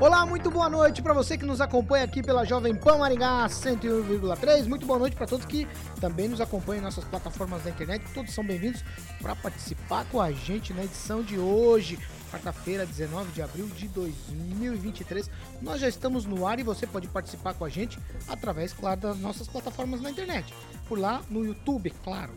[0.00, 4.66] Olá, muito boa noite para você que nos acompanha aqui pela Jovem Pan Maringá 101,3.
[4.66, 5.68] Muito boa noite para todos que
[6.00, 8.02] também nos acompanham em nossas plataformas da internet.
[8.14, 8.82] Todos são bem-vindos
[9.20, 11.98] para participar com a gente na edição de hoje,
[12.30, 15.28] quarta-feira, 19 de abril de 2023.
[15.60, 19.18] Nós já estamos no ar e você pode participar com a gente através, claro, das
[19.18, 20.54] nossas plataformas na internet.
[20.88, 22.32] Por lá no YouTube, claro.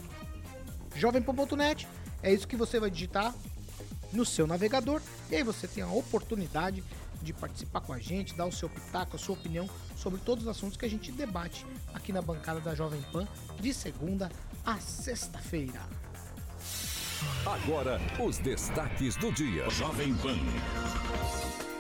[0.98, 1.88] Jovempan.net,
[2.22, 3.34] é isso que você vai digitar
[4.12, 5.02] no seu navegador
[5.32, 8.70] e aí você tem a oportunidade de de participar com a gente, dar o seu
[8.70, 12.60] pitaco, a sua opinião sobre todos os assuntos que a gente debate aqui na bancada
[12.60, 13.28] da Jovem Pan
[13.60, 14.30] de segunda
[14.66, 15.82] a sexta-feira.
[17.46, 19.70] Agora, os destaques do dia.
[19.70, 20.38] Jovem Pan.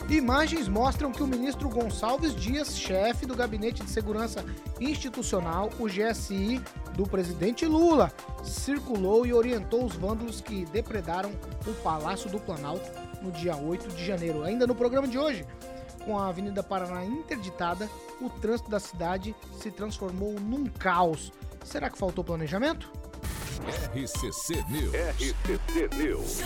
[0.10, 4.44] Imagens mostram que o ministro Gonçalves Dias, chefe do Gabinete de Segurança
[4.80, 6.62] Institucional, o GSI,
[6.96, 8.12] do presidente Lula,
[8.44, 11.32] circulou e orientou os vândalos que depredaram
[11.66, 12.92] o Palácio do Planalto
[13.24, 14.44] no dia 8 de janeiro.
[14.44, 15.46] Ainda no programa de hoje,
[16.06, 17.90] com a Avenida Paraná interditada,
[18.22, 21.32] o trânsito da cidade se transformou num caos.
[21.64, 22.92] Será que faltou planejamento?
[23.96, 24.94] RCC News.
[24.94, 26.42] RCC News.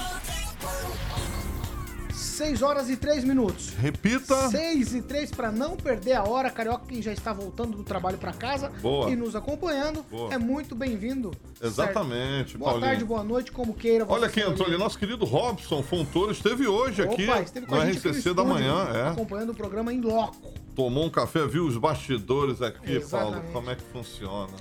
[2.37, 3.73] 6 horas e 3 minutos.
[3.79, 4.49] Repita.
[4.49, 6.51] 6 e 3 para não perder a hora.
[6.51, 9.09] Carioca, que já está voltando do trabalho para casa boa.
[9.09, 10.31] e nos acompanhando, boa.
[10.31, 11.31] é muito bem-vindo.
[11.59, 12.59] Exatamente, certo?
[12.59, 12.89] Boa Paulinho.
[12.91, 14.05] tarde, boa noite, como queira.
[14.07, 18.33] Olha quem entrou ali, nosso querido Robson Fontoura esteve hoje Opa, aqui esteve no RCC
[18.35, 18.87] da manhã.
[18.93, 19.09] É.
[19.09, 20.53] Acompanhando o programa em loco.
[20.75, 23.41] Tomou um café, viu os bastidores aqui, Exatamente.
[23.41, 24.53] Paulo, como é que funciona.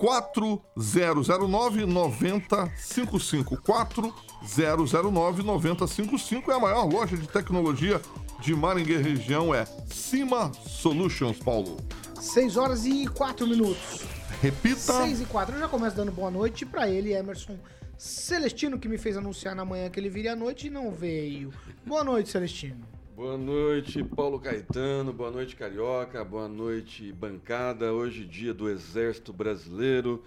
[0.00, 3.62] 4009 9055.
[3.62, 8.02] 4009 9055 é a maior loja de tecnologia
[8.40, 11.76] de Maringá região é Cima Solutions, Paulo.
[12.18, 14.02] 6 horas e 4 minutos.
[14.40, 14.78] Repita.
[14.78, 15.56] 6 e 4.
[15.56, 17.58] Eu já começo dando boa noite para ele, Emerson
[17.98, 21.52] Celestino, que me fez anunciar na manhã que ele viria à noite e não veio.
[21.84, 22.80] Boa noite, Celestino.
[23.14, 25.12] Boa noite, Paulo Caetano.
[25.12, 26.24] Boa noite, Carioca.
[26.24, 27.92] Boa noite, bancada.
[27.92, 30.24] Hoje, dia do Exército Brasileiro,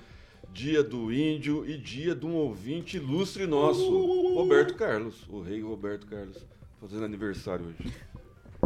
[0.53, 6.05] dia do Índio e dia de um ouvinte ilustre nosso, Roberto Carlos, o rei Roberto
[6.05, 6.52] Carlos
[6.83, 7.93] fazendo aniversário hoje.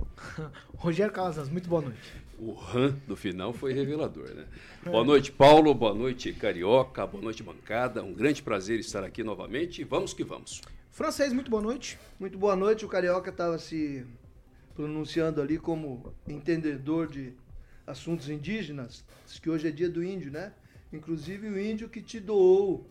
[0.75, 2.13] Rogério Calazans, muito boa noite.
[2.39, 4.47] O ran do final foi revelador, né?
[4.83, 4.89] É.
[4.89, 5.71] Boa noite, Paulo.
[5.75, 7.05] Boa noite, Carioca.
[7.05, 8.03] Boa noite, bancada.
[8.03, 9.83] Um grande prazer estar aqui novamente.
[9.83, 10.61] Vamos que vamos.
[10.89, 11.99] Francês, muito boa noite.
[12.19, 12.85] Muito boa noite.
[12.85, 14.03] O Carioca estava se
[14.73, 17.33] pronunciando ali como entendedor de
[17.85, 20.53] assuntos indígenas, Diz que hoje é dia do índio, né?
[20.91, 22.89] Inclusive o índio que te doou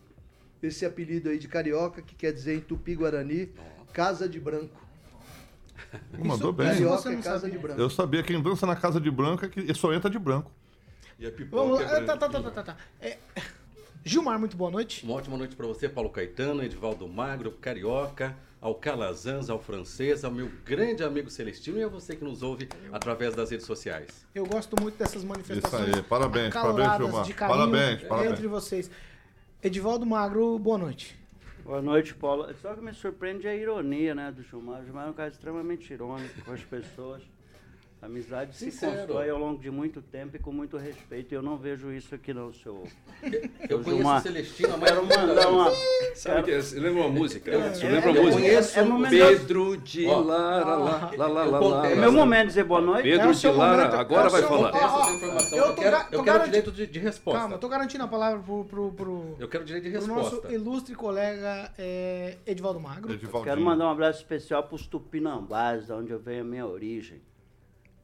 [0.63, 3.51] esse apelido aí de Carioca, que quer dizer em Tupi-Guarani,
[3.91, 4.86] Casa de Branco.
[6.17, 6.67] Mandou bem.
[6.67, 7.81] Carioca é casa de branco.
[7.81, 10.51] Eu sabia quem dança na casa de branco é que só entra de branco.
[11.19, 12.77] E a pipoca é tá, tá, tá, tá, tá, tá.
[13.01, 13.17] É...
[14.03, 15.03] Gilmar, muito boa noite.
[15.03, 20.31] Uma ótima noite para você, Paulo Caetano, Edivaldo Magro, Carioca, ao Calazans, ao Francês, ao
[20.31, 24.25] meu grande amigo Celestino e a você que nos ouve através das redes sociais.
[24.33, 25.89] Eu gosto muito dessas manifestações.
[25.89, 27.25] Isso aí, parabéns, parabéns, Gilmar.
[27.25, 28.31] de Parabéns, parabéns.
[28.31, 28.89] Entre vocês.
[29.61, 31.16] Edivaldo Magro, boa noite.
[31.67, 32.47] Boa noite, Paulo.
[32.61, 34.79] Só que me surpreende a ironia né, do Gilmar.
[34.79, 37.21] O Gilmar é um cara extremamente irônico com as pessoas.
[37.99, 38.91] A amizade se Sincero.
[38.95, 41.33] constrói ao longo de muito tempo e com muito respeito.
[41.33, 42.83] Eu não vejo isso aqui não, seu...
[43.67, 44.23] Eu conheço Gilmar.
[44.23, 45.71] mais de Quero 30 mandar uma...
[46.15, 47.49] Sabe que, você lembra uma música?
[47.51, 48.41] É- lembra uma é- música?
[48.41, 50.19] conheço é o momento- Pedro de Ó.
[50.19, 51.87] Lara, lá, lá, lá, lá, lá.
[51.89, 53.01] É meu momento de dizer boa noite.
[53.01, 54.69] Pedro É de Lara, momento, é agora o vai falar.
[54.69, 55.57] Eu informação.
[55.57, 57.39] eu Eu, tô quero, eu quero direito de, de resposta.
[57.39, 60.29] Calma, eu tô garantindo a palavra pro, pro, pro, Eu quero direito de pro nosso
[60.35, 60.53] resposta.
[60.53, 63.11] ilustre colega é, Edivaldo Magro.
[63.11, 63.43] Edivaldinho.
[63.43, 67.19] Quero mandar um abraço especial para os tupinambás, da onde eu venho a minha origem.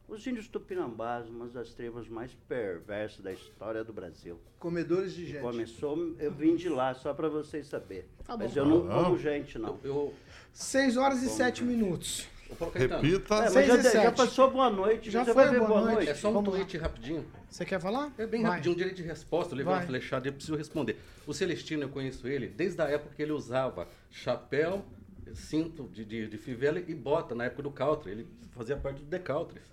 [0.07, 4.38] Os índios tupinambás, uma das tribos mais perversas da história do Brasil.
[4.59, 5.41] Comedores de gente.
[5.41, 8.05] Começou, eu vim de lá, só para vocês saberem.
[8.25, 8.44] Tá bom.
[8.44, 9.03] Mas eu não Ah.
[9.05, 9.79] como gente, não.
[9.83, 10.13] Eu,
[10.51, 12.27] 6 horas e 7 minutos.
[12.75, 13.35] Repita.
[13.35, 14.15] É, Seis já, e já sete.
[14.15, 15.94] passou boa noite, Já foi boa boa, noite.
[15.95, 16.09] noite.
[16.11, 16.57] É só um Vamos lá.
[16.57, 17.25] tweet rapidinho.
[17.50, 18.13] Você quer falar?
[18.15, 18.51] É bem Vai.
[18.51, 19.53] rapidinho, um direito de resposta.
[19.53, 19.81] Eu levei Vai.
[19.81, 20.97] uma flechada e eu preciso responder.
[21.25, 24.85] O Celestino, eu conheço ele desde a época que ele usava chapéu,
[25.33, 28.11] cinto de, de, de fivela e bota, na época do Caltre.
[28.11, 29.63] Ele fazia parte do Decaltres.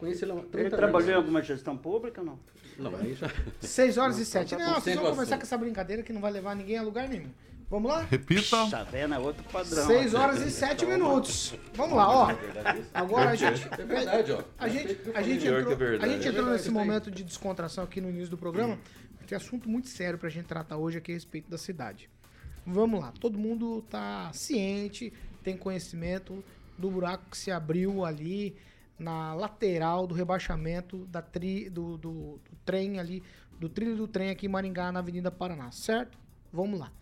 [0.00, 0.76] Conheci ele há 30 Ele anos.
[0.78, 2.38] trabalhou em alguma gestão pública ou não?
[2.78, 3.30] Não, aí já...
[3.60, 4.56] 6 horas e Não, 7.
[4.56, 7.06] tá Não, vocês vão começar com essa brincadeira que não vai levar ninguém a lugar
[7.08, 7.28] nenhum.
[7.68, 8.02] Vamos lá?
[8.10, 8.56] Repita.
[8.90, 9.14] Vendo?
[9.14, 9.86] É outro padrão.
[9.86, 11.54] 6 horas e 7 minutos.
[11.74, 12.28] Vamos lá, ó.
[12.92, 13.68] Agora a gente.
[13.78, 14.42] É verdade, ó.
[14.58, 16.04] A gente, a gente Pior que entrou, é verdade.
[16.12, 18.76] a gente É entrou nesse momento de descontração aqui no início do programa.
[19.26, 22.10] Tem assunto muito sério pra gente tratar hoje aqui a respeito da cidade.
[22.66, 25.12] Vamos lá, todo mundo tá ciente,
[25.44, 26.42] tem conhecimento
[26.76, 28.56] do buraco que se abriu ali
[29.00, 33.22] na lateral do rebaixamento da tri, do, do, do trem ali,
[33.58, 36.18] do trilho do trem aqui em Maringá, na Avenida Paraná, certo?
[36.52, 36.92] Vamos lá.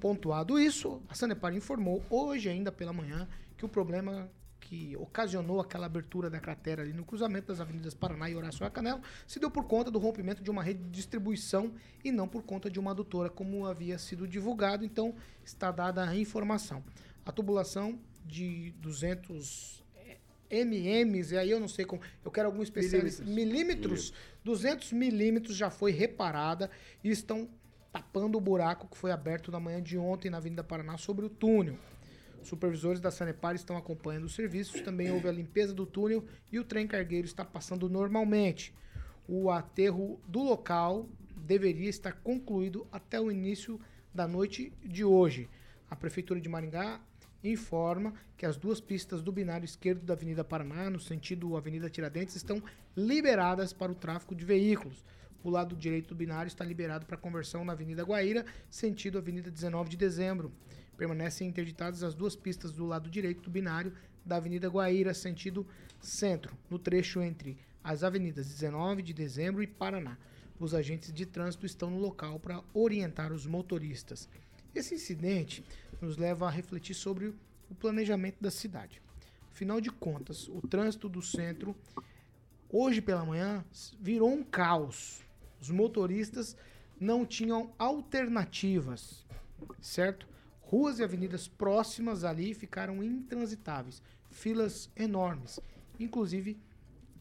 [0.00, 4.28] Pontuado isso, a Sanepar informou hoje ainda pela manhã que o problema
[4.60, 9.00] que ocasionou aquela abertura da cratera ali no cruzamento das avenidas Paraná e Horácio Acanelo
[9.26, 11.72] se deu por conta do rompimento de uma rede de distribuição
[12.04, 14.84] e não por conta de uma adutora, como havia sido divulgado.
[14.84, 16.82] Então, está dada a informação.
[17.24, 19.80] A tubulação de 200
[20.50, 24.12] MMs, e aí eu não sei como, eu quero algum especialista, milímetros,
[24.44, 26.70] 200 milímetros já foi reparada
[27.02, 27.48] e estão
[27.92, 31.30] tapando o buraco que foi aberto na manhã de ontem na Avenida Paraná sobre o
[31.30, 31.76] túnel.
[32.42, 36.64] Supervisores da Sanepar estão acompanhando os serviços, também houve a limpeza do túnel e o
[36.64, 38.74] trem cargueiro está passando normalmente.
[39.28, 43.78] O aterro do local deveria estar concluído até o início
[44.14, 45.48] da noite de hoje.
[45.90, 47.00] A Prefeitura de Maringá
[47.42, 52.36] informa que as duas pistas do binário esquerdo da Avenida Paraná, no sentido Avenida Tiradentes,
[52.36, 52.62] estão
[52.96, 55.04] liberadas para o tráfego de veículos.
[55.42, 59.88] O lado direito do binário está liberado para conversão na Avenida Guaíra, sentido Avenida 19
[59.88, 60.52] de Dezembro.
[60.98, 63.92] Permanecem interditadas as duas pistas do lado direito do binário
[64.24, 65.66] da Avenida Guaíra, sentido
[65.98, 70.18] centro, no trecho entre as avenidas 19 de Dezembro e Paraná.
[70.58, 74.28] Os agentes de trânsito estão no local para orientar os motoristas.
[74.74, 75.64] Esse incidente
[76.00, 77.34] nos leva a refletir sobre
[77.68, 79.00] o planejamento da cidade.
[79.50, 81.76] Afinal de contas, o trânsito do centro,
[82.70, 83.64] hoje pela manhã,
[84.00, 85.20] virou um caos.
[85.60, 86.56] Os motoristas
[86.98, 89.26] não tinham alternativas,
[89.80, 90.26] certo?
[90.60, 95.60] Ruas e avenidas próximas ali ficaram intransitáveis, filas enormes.
[95.98, 96.58] Inclusive,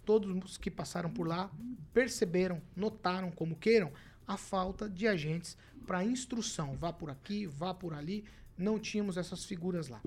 [0.05, 1.51] todos os que passaram por lá
[1.93, 3.91] perceberam, notaram como queiram
[4.27, 6.75] a falta de agentes para instrução.
[6.77, 8.23] Vá por aqui, vá por ali.
[8.59, 10.01] Não tínhamos essas figuras lá.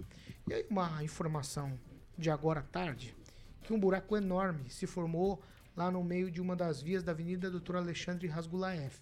[0.46, 1.78] E aí, uma informação
[2.18, 3.16] de agora à tarde,
[3.62, 5.42] que um buraco enorme se formou
[5.74, 9.00] lá no meio de uma das vias da Avenida Doutor Alexandre Rasgulaef.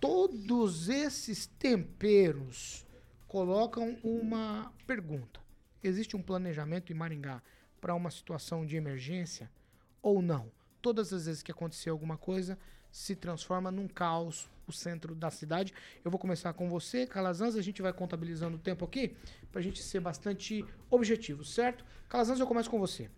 [0.00, 2.86] Todos esses temperos
[3.26, 5.40] colocam uma pergunta.
[5.82, 7.42] Existe um planejamento em Maringá
[7.80, 9.50] para uma situação de emergência
[10.00, 10.52] ou não?
[10.80, 12.56] Todas as vezes que acontecer alguma coisa,
[12.92, 15.72] se transforma num caos o centro da cidade.
[16.04, 19.16] Eu vou começar com você, Calazans, a gente vai contabilizando o tempo aqui
[19.50, 21.84] para a gente ser bastante objetivo, certo?
[22.08, 23.10] Calazans, eu começo com você.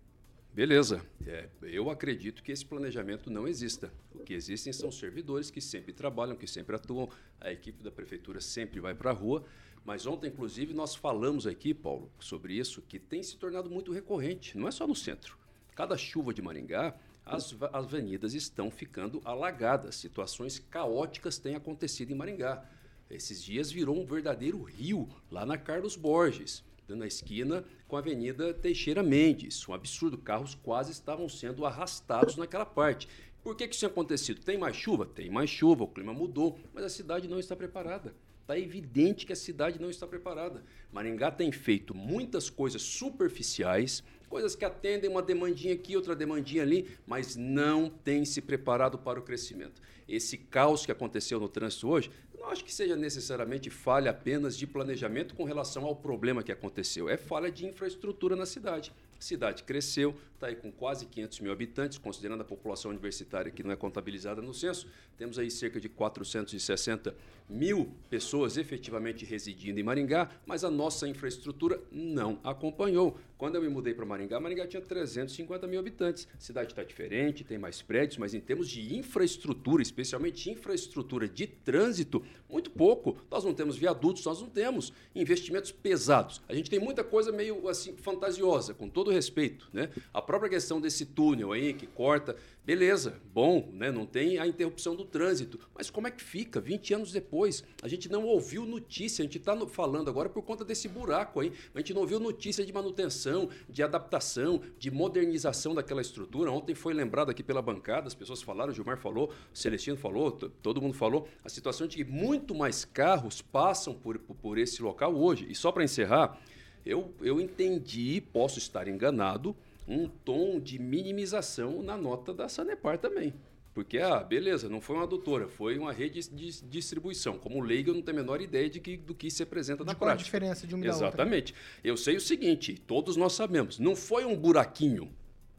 [0.54, 1.04] Beleza.
[1.26, 3.92] É, eu acredito que esse planejamento não exista.
[4.14, 7.10] O que existem são servidores que sempre trabalham, que sempre atuam.
[7.40, 9.44] A equipe da prefeitura sempre vai para a rua.
[9.84, 14.56] Mas ontem, inclusive, nós falamos aqui, Paulo, sobre isso, que tem se tornado muito recorrente.
[14.56, 15.36] Não é só no centro.
[15.74, 19.96] Cada chuva de Maringá, as avenidas estão ficando alagadas.
[19.96, 22.64] Situações caóticas têm acontecido em Maringá.
[23.10, 28.52] Esses dias virou um verdadeiro rio lá na Carlos Borges, na esquina com a Avenida
[28.52, 29.66] Teixeira Mendes.
[29.68, 33.08] Um absurdo, carros quase estavam sendo arrastados naquela parte.
[33.42, 34.40] Por que, que isso tem acontecido?
[34.42, 35.06] Tem mais chuva?
[35.06, 38.14] Tem mais chuva, o clima mudou, mas a cidade não está preparada.
[38.40, 40.62] Está evidente que a cidade não está preparada.
[40.92, 44.02] Maringá tem feito muitas coisas superficiais,
[44.34, 49.20] coisas que atendem uma demandinha aqui, outra demandinha ali, mas não tem se preparado para
[49.20, 49.80] o crescimento.
[50.14, 54.66] Esse caos que aconteceu no trânsito hoje, não acho que seja necessariamente falha apenas de
[54.66, 57.08] planejamento com relação ao problema que aconteceu.
[57.08, 58.92] É falha de infraestrutura na cidade.
[59.18, 63.62] A cidade cresceu, está aí com quase 500 mil habitantes, considerando a população universitária que
[63.62, 64.86] não é contabilizada no censo.
[65.16, 67.14] Temos aí cerca de 460
[67.48, 73.18] mil pessoas efetivamente residindo em Maringá, mas a nossa infraestrutura não acompanhou.
[73.38, 76.28] Quando eu me mudei para Maringá, Maringá tinha 350 mil habitantes.
[76.36, 81.46] A cidade está diferente, tem mais prédios, mas em termos de infraestrutura, especialmente infraestrutura de
[81.46, 83.16] trânsito, muito pouco.
[83.30, 86.40] Nós não temos viadutos, nós não temos investimentos pesados.
[86.48, 89.90] A gente tem muita coisa meio assim fantasiosa, com todo respeito, né?
[90.12, 93.92] A própria questão desse túnel aí que corta Beleza, bom, né?
[93.92, 95.60] não tem a interrupção do trânsito.
[95.74, 97.62] Mas como é que fica 20 anos depois?
[97.82, 101.52] A gente não ouviu notícia, a gente está falando agora por conta desse buraco aí.
[101.74, 106.50] A gente não ouviu notícia de manutenção, de adaptação, de modernização daquela estrutura.
[106.50, 110.32] Ontem foi lembrado aqui pela bancada, as pessoas falaram, o Gilmar falou, o Celestino falou,
[110.32, 115.14] todo mundo falou, a situação de que muito mais carros passam por, por, esse local
[115.14, 115.46] hoje.
[115.50, 116.40] E só para encerrar,
[116.86, 119.54] eu, eu entendi, posso estar enganado,
[119.86, 123.34] um tom de minimização na nota da Sanepar também.
[123.74, 127.36] Porque, ah, beleza, não foi uma adutora, foi uma rede de distribuição.
[127.36, 129.92] Como leigo, eu não tenho a menor ideia de que, do que se apresenta na
[129.92, 129.98] de prática.
[129.98, 131.52] Qual a diferença de uma Exatamente.
[131.82, 135.10] Eu sei o seguinte, todos nós sabemos, não foi um buraquinho,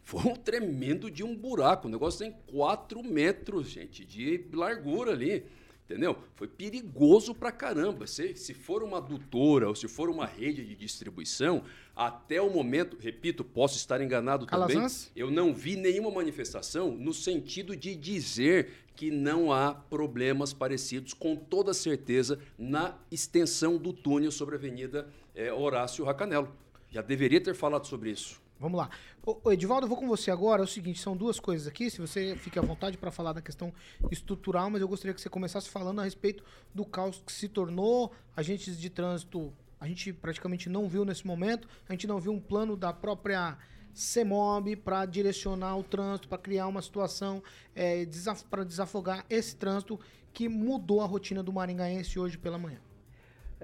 [0.06, 1.90] foi um tremendo de um buraco.
[1.90, 5.44] O negócio tem 4 metros, gente, de largura ali.
[5.86, 6.18] Entendeu?
[6.34, 8.08] Foi perigoso pra caramba.
[8.08, 11.64] Se, se for uma adutora ou se for uma rede de distribuição,
[11.96, 15.06] até o momento, repito, posso estar enganado Calazans?
[15.06, 21.14] também, eu não vi nenhuma manifestação no sentido de dizer que não há problemas parecidos,
[21.14, 26.52] com toda certeza, na extensão do túnel sobre a Avenida é, Horácio Racanelo.
[26.90, 28.42] Já deveria ter falado sobre isso.
[28.60, 28.90] Vamos lá.
[29.28, 30.62] Ô, Edivaldo, eu vou com você agora.
[30.62, 31.90] É o seguinte, são duas coisas aqui.
[31.90, 33.74] Se você fique à vontade para falar da questão
[34.12, 36.44] estrutural, mas eu gostaria que você começasse falando a respeito
[36.76, 39.52] do caos que se tornou agentes de trânsito.
[39.80, 41.68] A gente praticamente não viu nesse momento.
[41.90, 43.58] A gente não viu um plano da própria
[43.96, 47.42] CEMOB para direcionar o trânsito, para criar uma situação
[47.74, 50.00] é, desaf para desafogar esse trânsito
[50.34, 52.80] que mudou a rotina do maringaense hoje pela manhã.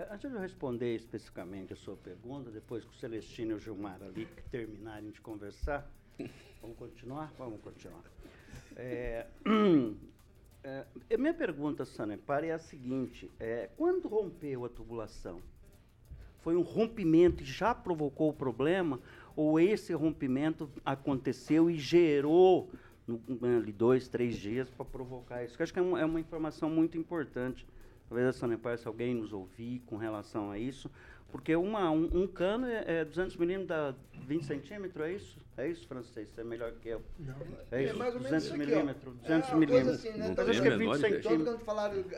[0.01, 3.59] É, antes de eu responder especificamente a sua pergunta, depois que o Celestino e o
[3.59, 5.87] Gilmar ali terminarem de conversar,
[6.59, 7.31] vamos continuar?
[7.37, 8.03] Vamos continuar.
[8.75, 9.27] É,
[10.63, 15.39] é, minha pergunta, Sanepar, é a seguinte: é, quando rompeu a tubulação,
[16.39, 18.99] foi um rompimento que já provocou o problema,
[19.35, 22.71] ou esse rompimento aconteceu e gerou
[23.05, 23.21] no,
[23.57, 25.55] ali, dois, três dias para provocar isso?
[25.59, 27.67] Eu acho que é é uma informação muito importante
[28.11, 30.91] talvez a Sanepar, se alguém nos ouvir com relação a isso,
[31.31, 33.95] porque uma, um, um cano é, é 200 milímetros dá
[34.27, 35.39] 20 centímetros, é isso?
[35.55, 36.27] É isso, francês?
[36.27, 37.01] Você é melhor que eu.
[37.17, 37.33] Não,
[37.71, 39.15] é isso, é mais ou menos 200 milímetros.
[39.21, 39.93] 200 é milímetros.
[39.93, 40.33] Assim, né?
[40.35, 41.61] Mas acho que é 20 centímetros.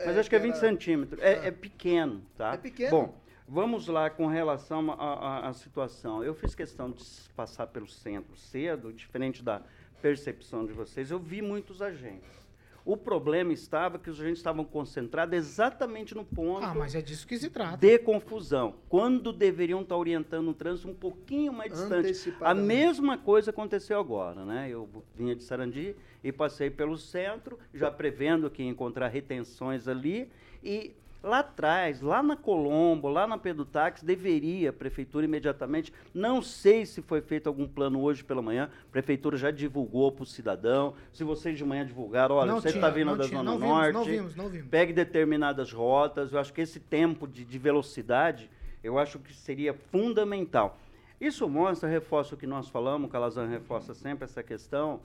[0.04, 1.22] Mas acho que é 20 centímetros.
[1.22, 2.54] É, é pequeno, tá?
[2.54, 2.90] É pequeno?
[2.90, 3.14] Bom,
[3.46, 6.24] vamos lá com relação à situação.
[6.24, 7.04] Eu fiz questão de
[7.36, 9.62] passar pelo centro cedo, diferente da
[10.02, 11.12] percepção de vocês.
[11.12, 12.43] Eu vi muitos agentes.
[12.84, 16.66] O problema estava que os agentes estavam concentrados exatamente no ponto.
[16.66, 17.78] Ah, mas é disso que se trata.
[17.78, 18.74] De confusão.
[18.90, 22.34] Quando deveriam estar orientando o trânsito um pouquinho mais distante.
[22.42, 24.68] A mesma coisa aconteceu agora, né?
[24.68, 30.30] Eu vinha de Sarandi e passei pelo centro, já prevendo que ia encontrar retenções ali
[30.62, 36.42] e Lá atrás, lá na Colombo, lá na Pedro Táxi, deveria a prefeitura imediatamente, não
[36.42, 40.26] sei se foi feito algum plano hoje pela manhã, a prefeitura já divulgou para o
[40.26, 43.58] cidadão, se vocês de manhã divulgaram, olha, não você está vindo da tinha, Zona não
[43.58, 44.68] Norte, vimos, não vimos, não vimos.
[44.68, 48.50] pegue determinadas rotas, eu acho que esse tempo de, de velocidade,
[48.82, 50.78] eu acho que seria fundamental.
[51.18, 55.00] Isso mostra, reforça o que nós falamos, o Calazan reforça sempre essa questão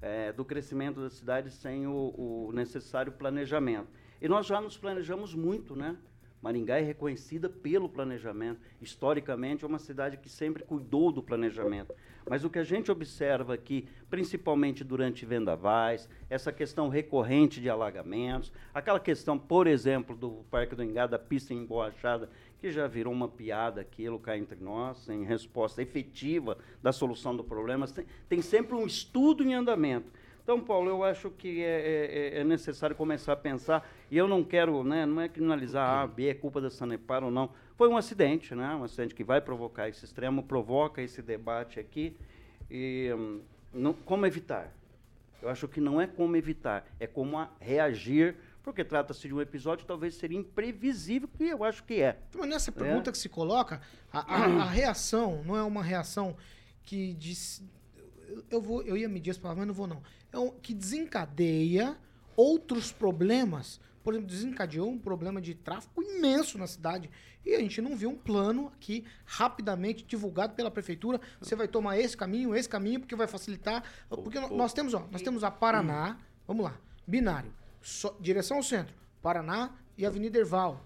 [0.00, 3.88] é, do crescimento da cidade sem o, o necessário planejamento.
[4.20, 5.96] E nós já nos planejamos muito, né?
[6.44, 8.60] Maringá é reconhecida pelo planejamento.
[8.78, 11.94] Historicamente, é uma cidade que sempre cuidou do planejamento.
[12.28, 18.52] Mas o que a gente observa aqui, principalmente durante vendavais, essa questão recorrente de alagamentos,
[18.74, 22.28] aquela questão, por exemplo, do Parque do Engá, da pista emborrachada,
[22.58, 27.42] que já virou uma piada aquilo cá entre nós, em resposta efetiva da solução do
[27.42, 30.12] problema, tem, tem sempre um estudo em andamento.
[30.44, 34.44] Então, Paulo, eu acho que é, é, é, necessário começar a pensar, e eu não
[34.44, 37.48] quero, né, não é criminalizar A, B, é culpa da Sanepar ou não.
[37.76, 42.14] Foi um acidente, né, um acidente que vai provocar esse extremo, provoca esse debate aqui.
[42.70, 43.40] E hum,
[43.72, 44.70] não, como evitar?
[45.40, 49.82] Eu acho que não é como evitar, é como reagir porque trata-se de um episódio
[49.84, 52.18] que talvez seria imprevisível, que eu acho que é.
[52.34, 56.34] Mas nessa pergunta que se coloca, a, a- a reação não é uma reação
[56.82, 57.62] que diz.
[58.36, 60.02] Eu- Eu, vou, eu ia medir as palavras, mas não vou não.
[60.32, 61.96] É um, que desencadeia
[62.36, 63.80] outros problemas.
[64.02, 67.08] Por exemplo, desencadeou um problema de tráfego imenso na cidade.
[67.44, 71.20] E a gente não viu um plano aqui rapidamente divulgado pela prefeitura.
[71.40, 73.82] Você vai tomar esse caminho, esse caminho, porque vai facilitar.
[74.08, 77.52] Porque no- nós temos, ó, nós temos a Paraná, vamos lá, binário,
[78.20, 80.84] direção ao centro, Paraná e Avenida Erval.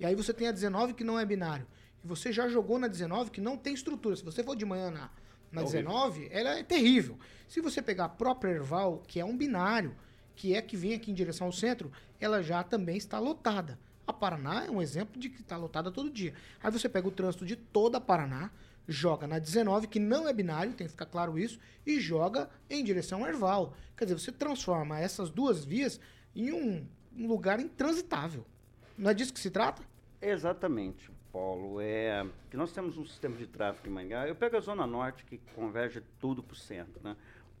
[0.00, 1.66] E aí você tem a 19 que não é binário.
[2.02, 4.16] E você já jogou na 19 que não tem estrutura.
[4.16, 5.10] Se você for de manhã na,
[5.54, 7.18] na 19, ela é terrível.
[7.48, 9.94] Se você pegar a própria Erval, que é um binário,
[10.34, 13.78] que é que vem aqui em direção ao centro, ela já também está lotada.
[14.06, 16.34] A Paraná é um exemplo de que está lotada todo dia.
[16.62, 18.50] Aí você pega o trânsito de toda a Paraná,
[18.86, 22.84] joga na 19, que não é binário, tem que ficar claro isso, e joga em
[22.84, 23.74] direção ao Erval.
[23.96, 25.98] Quer dizer, você transforma essas duas vias
[26.34, 28.44] em um, um lugar intransitável.
[28.98, 29.82] Não é disso que se trata?
[30.20, 31.80] Exatamente, Paulo.
[31.80, 34.28] É que nós temos um sistema de tráfego em Maringá.
[34.28, 37.00] Eu pego a Zona Norte, que converge tudo para o centro.
[37.02, 37.16] Né?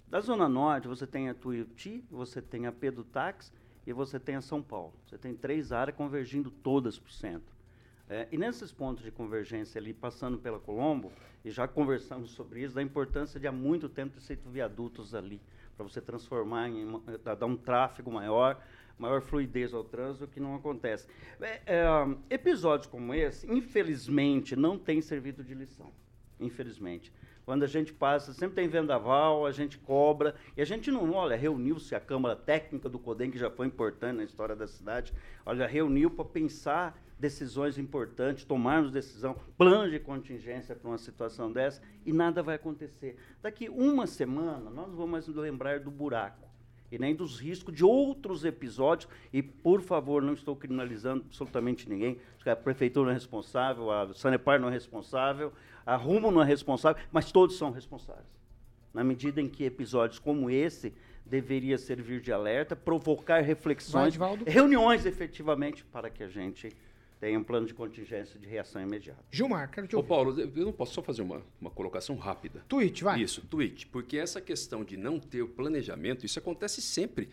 [0.06, 3.52] Da Zona Norte, você tem a Tuiuti, você tem a Pedro Táxi
[3.84, 4.94] e você tem a São Paulo.
[5.04, 7.52] Você tem três áreas convergindo todas para o centro.
[8.08, 11.10] É, e nesses pontos de convergência ali, passando pela Colombo,
[11.44, 15.40] e já conversamos sobre isso, da importância de há muito tempo ter feito viadutos ali,
[15.76, 18.62] para você transformar em dar dar um tráfego maior,
[18.98, 21.06] maior fluidez ao trânsito, que não acontece.
[21.40, 21.84] É, é,
[22.30, 25.92] episódios como esse, infelizmente, não têm servido de lição.
[26.40, 27.12] Infelizmente.
[27.44, 31.36] Quando a gente passa, sempre tem vendaval, a gente cobra, e a gente não olha,
[31.36, 35.12] reuniu-se a Câmara Técnica do CODEM, que já foi importante na história da cidade,
[35.44, 41.82] olha, reuniu para pensar decisões importantes, tomarmos decisão, plano de contingência para uma situação dessa,
[42.06, 43.16] e nada vai acontecer.
[43.42, 46.43] Daqui uma semana, nós vamos mais lembrar do buraco
[46.94, 49.10] e nem dos riscos de outros episódios.
[49.32, 52.18] E, por favor, não estou criminalizando absolutamente ninguém.
[52.46, 55.52] A prefeitura não é responsável, a Sanepar não é responsável,
[55.84, 58.28] a Rumo não é responsável, mas todos são responsáveis.
[58.92, 60.94] Na medida em que episódios como esse
[61.26, 64.44] deveria servir de alerta, provocar Vai, reflexões, Edvaldo.
[64.46, 66.68] reuniões efetivamente, para que a gente
[67.24, 69.24] tenha um plano de contingência de reação imediata.
[69.30, 70.08] Gilmar, quero te Ô, ouvir.
[70.10, 72.62] Paulo, eu não posso só fazer uma, uma colocação rápida.
[72.68, 73.18] Tweet, vai.
[73.18, 73.86] Isso, tweet.
[73.86, 77.30] Porque essa questão de não ter o planejamento, isso acontece sempre.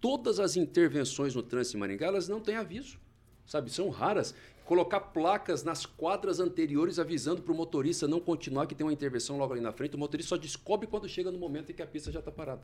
[0.00, 3.00] Todas as intervenções no trânsito em Maringá, elas não têm aviso.
[3.44, 4.32] Sabe, são raras.
[4.64, 9.38] Colocar placas nas quadras anteriores avisando para o motorista não continuar, que tem uma intervenção
[9.38, 9.96] logo ali na frente.
[9.96, 12.62] O motorista só descobre quando chega no momento em que a pista já está parada.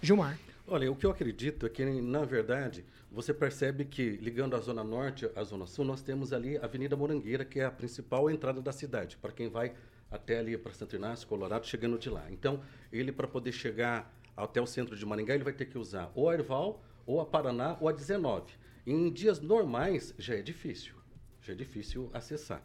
[0.00, 0.38] Gilmar.
[0.68, 4.82] Olha, o que eu acredito é que, na verdade, você percebe que, ligando a Zona
[4.82, 8.60] Norte à Zona Sul, nós temos ali a Avenida Morangueira, que é a principal entrada
[8.60, 9.74] da cidade, para quem vai
[10.10, 12.26] até ali para Santo Inácio, Colorado, chegando de lá.
[12.32, 12.60] Então,
[12.92, 16.28] ele, para poder chegar até o centro de Maringá, ele vai ter que usar ou
[16.28, 18.52] a Erval, ou a Paraná, ou a 19.
[18.84, 20.96] Em dias normais, já é difícil.
[21.42, 22.60] Já é difícil acessar.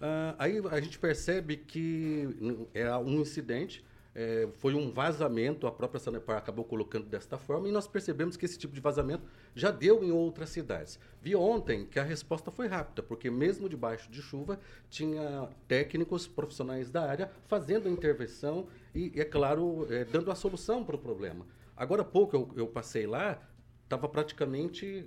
[0.00, 3.84] Ah, aí a gente percebe que é um incidente,
[4.18, 8.46] é, foi um vazamento, a própria Sanepar acabou colocando desta forma, e nós percebemos que
[8.46, 9.24] esse tipo de vazamento
[9.54, 10.98] já deu em outras cidades.
[11.20, 16.90] Vi ontem que a resposta foi rápida, porque mesmo debaixo de chuva, tinha técnicos profissionais
[16.90, 21.46] da área fazendo a intervenção e, é claro, é, dando a solução para o problema.
[21.76, 23.38] Agora há pouco eu, eu passei lá,
[23.84, 25.06] estava praticamente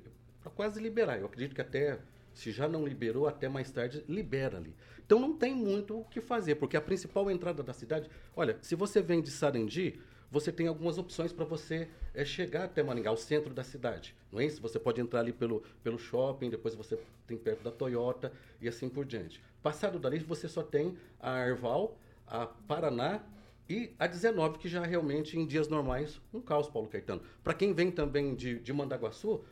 [0.54, 1.18] quase liberar.
[1.18, 1.98] Eu acredito que até,
[2.32, 4.76] se já não liberou, até mais tarde libera ali.
[5.10, 8.76] Então não tem muito o que fazer, porque a principal entrada da cidade, olha, se
[8.76, 13.18] você vem de Sarandi, você tem algumas opções para você é, chegar até Maringá, o
[13.18, 14.16] centro da cidade.
[14.32, 14.62] Não é isso?
[14.62, 16.96] Você pode entrar ali pelo, pelo shopping, depois você
[17.26, 19.42] tem perto da Toyota e assim por diante.
[19.64, 23.20] Passado dali, você só tem a Arval, a Paraná
[23.68, 27.24] e a 19, que já realmente em dias normais, um caos, Paulo Caetano.
[27.44, 29.44] Para quem vem também de, de Mandaguaçu,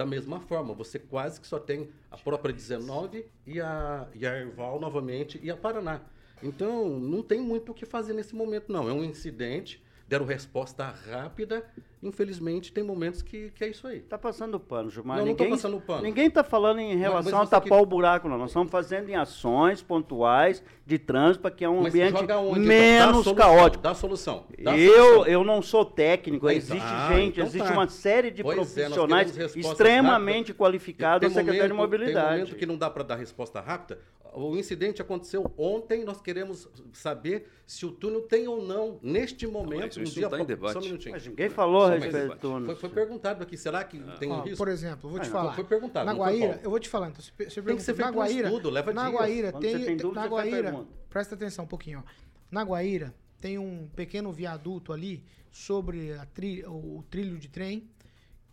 [0.00, 4.34] da mesma forma, você quase que só tem a própria 19 e a, e a
[4.34, 6.00] Erval novamente e a Paraná.
[6.42, 8.88] Então, não tem muito o que fazer nesse momento, não.
[8.88, 11.64] É um incidente, deram resposta rápida.
[12.02, 14.00] Infelizmente, tem momentos que, que é isso aí.
[14.00, 15.18] Tá passando pano, Gilmar.
[15.18, 16.02] Não, não tô ninguém, passando pano.
[16.02, 18.38] Ninguém tá falando em relação mas a tapar que- o buraco, não.
[18.38, 22.24] Nós estamos fazendo em ações pontuais de trânsito para que é um Mas ambiente onde,
[22.24, 22.50] então?
[22.52, 23.82] Dá menos solução, caótico.
[23.84, 24.46] Dá solução.
[24.62, 25.26] dá Eu, solução.
[25.26, 27.72] eu não sou técnico, Pois existe ah, gente, então existe tá.
[27.74, 30.56] uma série de Pois é, profissionais respostas extremamente rápidas.
[30.56, 32.38] qualificados na Secretaria de momento- Tem Mobilidade.
[32.40, 34.00] momento que não dá para dar resposta rápida.
[34.32, 39.80] O incidente aconteceu ontem, nós queremos saber se o túnel tem ou não, neste momento,
[39.80, 40.22] mas no isso dia...
[40.22, 40.84] não tá em Só um debate.
[40.86, 41.14] minutinho.
[41.14, 42.38] Mas ninguém falou a respeito debate.
[42.38, 42.66] do túnel.
[42.66, 44.56] Foi, foi perguntado aqui, será que tem um Ó, risco?
[44.58, 45.54] por exemplo, eu vou te Ah, falar.
[45.54, 47.94] foi perguntado, Na não Guaíra, eu vou te falar, então, você, você Tem que ser
[47.94, 49.08] feito um Guaíra, estudo, leva na.
[49.10, 52.10] Guaíra tem, tem dúvida, na Guaíra, presta atenção um pouquinho, ó.
[52.50, 57.88] Na Guaíra tem um pequeno viaduto ali sobre tri- o trilho de trem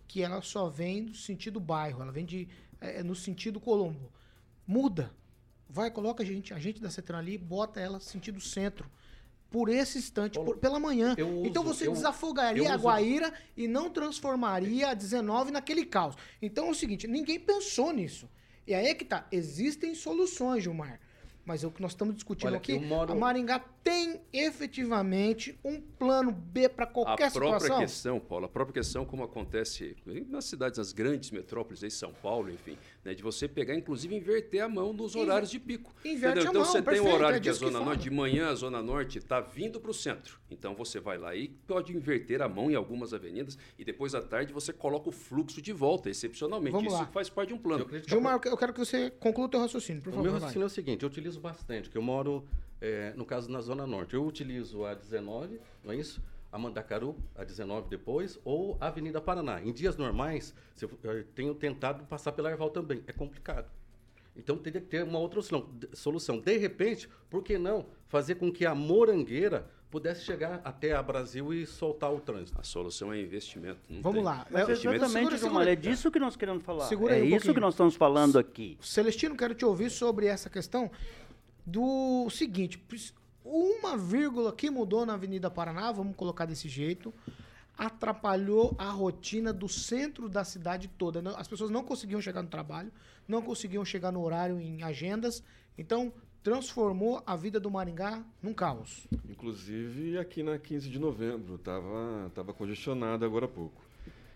[0.07, 2.47] que ela só vem do sentido bairro, ela vem de,
[2.79, 4.11] é, no sentido Colombo.
[4.65, 5.11] Muda.
[5.69, 8.89] Vai, coloca a gente, a gente da Cetran ali, bota ela sentido centro.
[9.49, 11.15] Por esse instante, por- pela manhã.
[11.17, 16.15] uso- então você eu- desafogaria eu a Guaíra e não transformaria a 19 naquele caos.
[16.41, 18.29] Então é o seguinte, ninguém pensou nisso.
[18.65, 19.25] E aí é que tá.
[19.31, 20.99] Existem soluções, Gilmar.
[21.45, 22.77] Mas é o que nós estamos discutindo Olha, aqui.
[22.77, 23.57] moro- A Maringá
[23.89, 27.79] tem efetivamente um plano B para qualquer a própria situação.
[27.79, 29.95] questão, Paulo, a própria questão como acontece
[30.29, 34.63] nas cidades, nas grandes metrópoles, aí, São Paulo, enfim, né, de você pegar, inclusive, inverter
[34.63, 35.93] a mão nos horários de pico.
[36.05, 36.41] inverte entendeu?
[36.41, 37.85] a Então mão, você tem perfeito, um horário é que a que Zona fala.
[37.85, 40.39] Norte, de manhã a Zona Norte está vindo para o centro.
[40.51, 44.21] Então você vai lá e pode inverter a mão em algumas avenidas e depois à
[44.21, 46.71] tarde você coloca o fluxo de volta, excepcionalmente.
[46.73, 47.07] Vamos Isso lá.
[47.07, 47.85] faz parte de um Eu plano.
[47.85, 50.23] que Gilmar, eu que- eu quero que você conclua o teu raciocínio, por O favor.
[50.23, 50.41] meu vai.
[50.41, 52.45] raciocínio é o seguinte, eu utilizo bastante, que eu moro,
[52.81, 54.13] eh, no caso, na Zona Norte.
[54.15, 56.21] Eu utilizo a 19, não é isso?
[56.51, 59.61] A Mandacaru, a 19 depois, ou a Avenida Paraná.
[59.61, 63.03] Em dias normais, se eu, eu tenho tentado passar pela Arval também.
[63.05, 63.69] É complicado.
[64.35, 65.41] Então teria que ter uma outra
[65.93, 66.39] solução.
[66.39, 71.51] De- repente, por que não fazer com que a Morangueira pudesse chegar até a Brasil
[71.53, 72.59] e soltar o trânsito?
[72.59, 73.79] A solução é investimento.
[73.89, 74.23] não Vamos tem.
[74.25, 74.45] lá.
[74.53, 75.71] É, investimento- exatamente, segura, segura.
[75.71, 76.85] é disso que nós queremos falar.
[76.85, 77.53] Segura é um isso pouquinho.
[77.55, 78.77] que nós estamos falando aqui.
[78.79, 80.91] Celestino, quero te ouvir sobre essa questão
[81.67, 82.81] do seguinte:
[83.43, 87.13] uma vírgula que mudou na Avenida Paraná, vamos colocar desse jeito,
[87.77, 91.19] atrapalhou a rotina do centro da cidade toda.
[91.37, 92.91] As pessoas não conseguiam chegar no trabalho,
[93.27, 95.43] não conseguiam chegar no horário em agendas,
[95.77, 99.05] então transformou a vida do Maringá num caos.
[99.29, 103.85] Inclusive aqui na 15 de novembro, estava tava congestionado agora há pouco.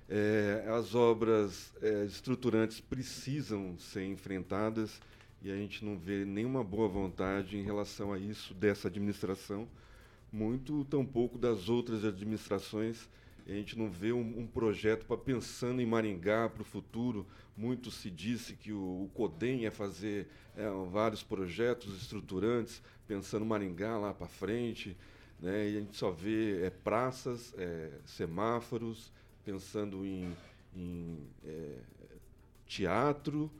[0.09, 4.99] É, as obras é, estruturantes precisam ser enfrentadas
[5.43, 9.67] e a gente não vê nenhuma boa vontade em relação a isso dessa administração,
[10.31, 13.09] muito tampouco das outras administrações.
[13.47, 17.25] A gente não vê um, um projeto para pensando em Maringá para o futuro.
[17.57, 23.97] Muito se disse que o, o CODEM ia fazer é, vários projetos estruturantes, pensando Maringá
[23.97, 24.95] lá para frente.
[25.39, 25.71] Né?
[25.71, 29.11] E a gente só vê é, praças, é, semáforos,
[29.43, 30.31] pensando em,
[30.75, 31.77] em é,
[32.67, 33.51] teatro,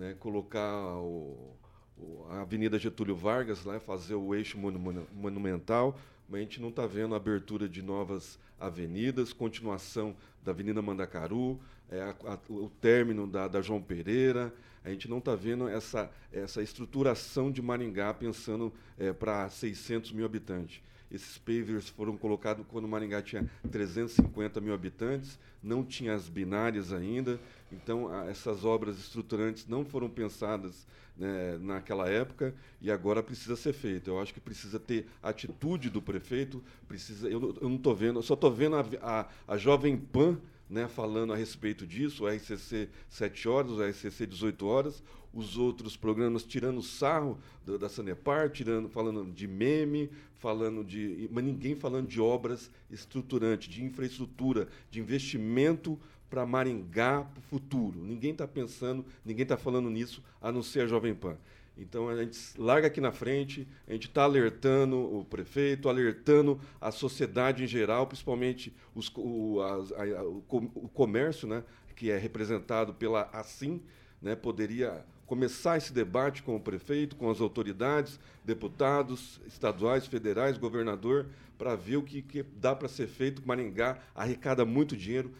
[0.00, 0.16] né?
[0.18, 1.54] colocar o,
[1.98, 5.96] o- a Avenida Getúlio Vargas fazer o eixo monu- monu- monumental,
[6.28, 11.60] mas a gente não está vendo a abertura de novas avenidas, continuação da Avenida Mandacaru,
[11.90, 14.52] é, a- a- o término da, da João Pereira.
[14.82, 18.72] A gente não está vendo essa, essa estruturação de Maringá pensando
[19.12, 20.80] para 600 mil habitantes.
[21.10, 27.38] Esses pavers foram colocados quando Maringá tinha 350 mil habitantes, não tinha as binárias ainda,
[27.72, 34.08] então essas obras estruturantes não foram pensadas né, naquela época e agora precisa ser feito.
[34.10, 37.28] Eu acho que precisa ter atitude do prefeito, precisa.
[37.28, 40.38] Eu, eu não estou vendo, eu só estou vendo a, a, a Jovem Pan
[40.70, 45.02] né, falando a respeito disso, o RCC 7 horas, o RCC 18 horas,
[45.34, 51.28] os outros programas tirando sarro da, da Sanepar, tirando, falando de meme, falando de.
[51.32, 55.98] Mas ninguém falando de obras estruturantes, de infraestrutura, de investimento
[56.30, 58.00] para Maringá para o futuro.
[58.00, 61.36] Ninguém está pensando, ninguém está falando nisso, a não ser a Jovem Pan.
[61.76, 66.90] Então a gente larga aqui na frente, a gente está alertando o prefeito, alertando a
[66.90, 71.64] sociedade em geral, principalmente os o, a- a- o comércio, né,
[71.96, 73.80] que é representado pela Assim,
[74.20, 81.26] né, poderia começar esse debate com o prefeito, com as autoridades, deputados estaduais, federais, governador,
[81.56, 83.40] para ver o que, que dá para ser feito.
[83.46, 85.30] Maringá arrecada muito dinheiro,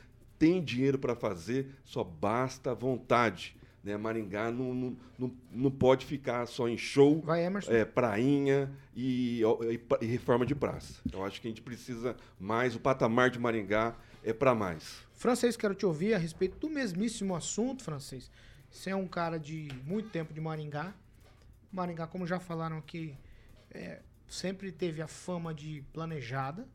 [0.41, 3.55] tem dinheiro para fazer, só basta vontade.
[3.85, 3.95] Né?
[3.99, 9.81] Maringá não, não, não, não pode ficar só em show, Vai, é, prainha e, e
[10.01, 10.95] e reforma de praça.
[11.13, 14.99] Eu acho que a gente precisa mais, o patamar de Maringá é para mais.
[15.15, 18.31] Francês, quero te ouvir a respeito do mesmíssimo assunto, Francês.
[18.71, 20.95] Você é um cara de muito tempo de Maringá.
[21.71, 23.15] Maringá, como já falaram aqui,
[23.71, 26.67] é, sempre teve a fama de planejada.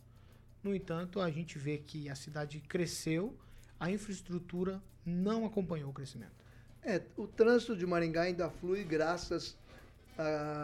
[0.62, 3.36] No entanto, a gente vê que a cidade cresceu,
[3.80, 6.34] a infraestrutura não acompanhou o crescimento.
[6.84, 9.58] É, o trânsito de Maringá ainda flui graças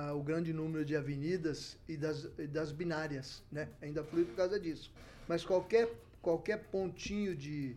[0.10, 3.68] ao grande número de avenidas e das, e das binárias, né?
[3.82, 4.92] Ainda flui por causa disso.
[5.28, 5.90] Mas qualquer,
[6.22, 7.76] qualquer pontinho de,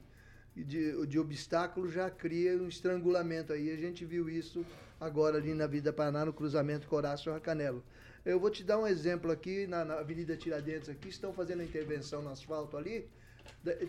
[0.54, 3.70] de, de obstáculo já cria um estrangulamento aí.
[3.72, 4.64] A gente viu isso
[5.00, 7.82] agora ali na Vida Paraná, no cruzamento Corácio-Racanelo.
[8.24, 11.64] Eu vou te dar um exemplo aqui, na, na Avenida Tiradentes aqui, estão fazendo a
[11.64, 13.06] intervenção no asfalto ali,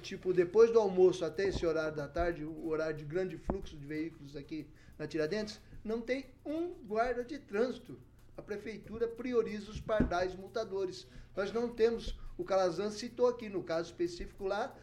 [0.01, 3.85] tipo, depois do almoço até esse horário da tarde, o horário de grande fluxo de
[3.85, 7.99] veículos aqui na Tiradentes, não tem um guarda de trânsito.
[8.37, 11.07] A prefeitura prioriza os pardais multadores.
[11.35, 14.75] Nós não temos, o Calazan citou aqui, no caso específico lá,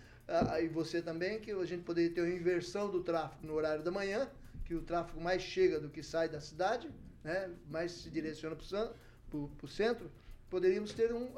[0.62, 3.90] e você também, que a gente poderia ter uma inversão do tráfego no horário da
[3.90, 4.30] manhã,
[4.64, 6.90] que o tráfego mais chega do que sai da cidade,
[7.24, 7.50] né?
[7.68, 10.10] mais se direciona para o centro.
[10.48, 11.30] Poderíamos ter um,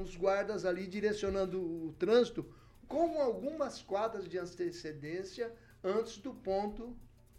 [0.00, 2.44] uns guardas ali direcionando o trânsito
[2.92, 5.50] com algumas quadras de antecedência
[5.82, 6.94] antes do ponto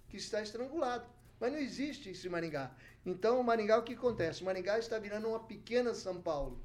[0.10, 1.06] que está estrangulado.
[1.40, 2.76] Mas não existe isso em Maringá.
[3.06, 4.44] Então, Maringá, o que acontece?
[4.44, 6.60] Maringá está virando uma pequena São Paulo.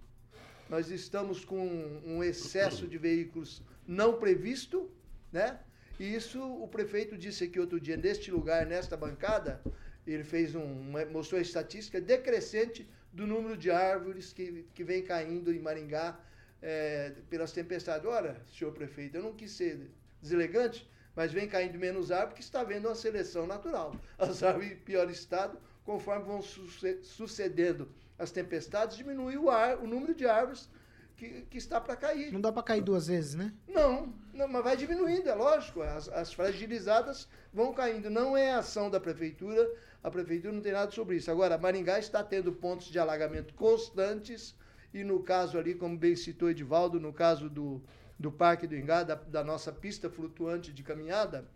[0.70, 1.66] Nós estamos com
[2.06, 4.90] um excesso de veículos não previsto,
[5.30, 5.60] né?
[6.00, 9.60] E isso o prefeito disse aqui outro dia, neste lugar, nesta bancada,
[10.06, 10.64] ele fez um,
[11.12, 16.18] mostrou a estatística decrescente do número de árvores que, que vem caindo em Maringá
[16.62, 18.06] é, pelas tempestades.
[18.06, 19.90] Ora, senhor prefeito, eu não quis ser
[20.20, 23.94] deselegante, mas vem caindo menos árvores porque está havendo uma seleção natural.
[24.18, 30.12] As árvores em pior estado, conforme vão sucedendo as tempestades, diminui o, ar, o número
[30.12, 30.68] de árvores
[31.16, 32.32] que, que está para cair.
[32.32, 33.52] Não dá para cair duas vezes, né?
[33.68, 35.82] Não, não, mas vai diminuindo, é lógico.
[35.82, 38.10] As, as fragilizadas vão caindo.
[38.10, 39.68] Não é ação da prefeitura,
[40.02, 41.30] a prefeitura não tem nada sobre isso.
[41.30, 44.54] Agora, Maringá está tendo pontos de alagamento constantes,
[44.92, 47.82] e no caso ali, como bem citou Edivaldo, no caso do,
[48.18, 51.46] do Parque do Ingá, da, da nossa pista flutuante de caminhada,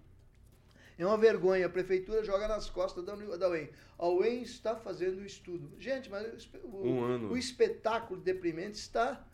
[0.98, 1.66] é uma vergonha.
[1.66, 3.70] A prefeitura joga nas costas da, da UEM.
[3.98, 5.72] A UEM está fazendo o estudo.
[5.78, 9.24] Gente, mas o, um o espetáculo deprimente está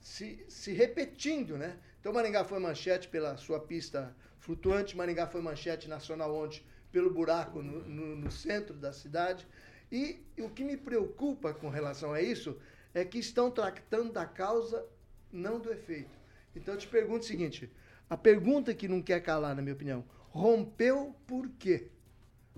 [0.00, 1.76] se, se repetindo, né?
[2.00, 7.62] Então Maringá foi manchete pela sua pista flutuante, Maringá foi manchete nacional ontem pelo buraco
[7.62, 9.46] no, no, no centro da cidade.
[9.92, 12.56] E, e o que me preocupa com relação a isso
[12.94, 14.84] é que estão tratando da causa,
[15.32, 16.18] não do efeito.
[16.54, 17.70] Então eu te pergunto o seguinte:
[18.08, 21.88] a pergunta que não quer calar, na minha opinião, rompeu por quê?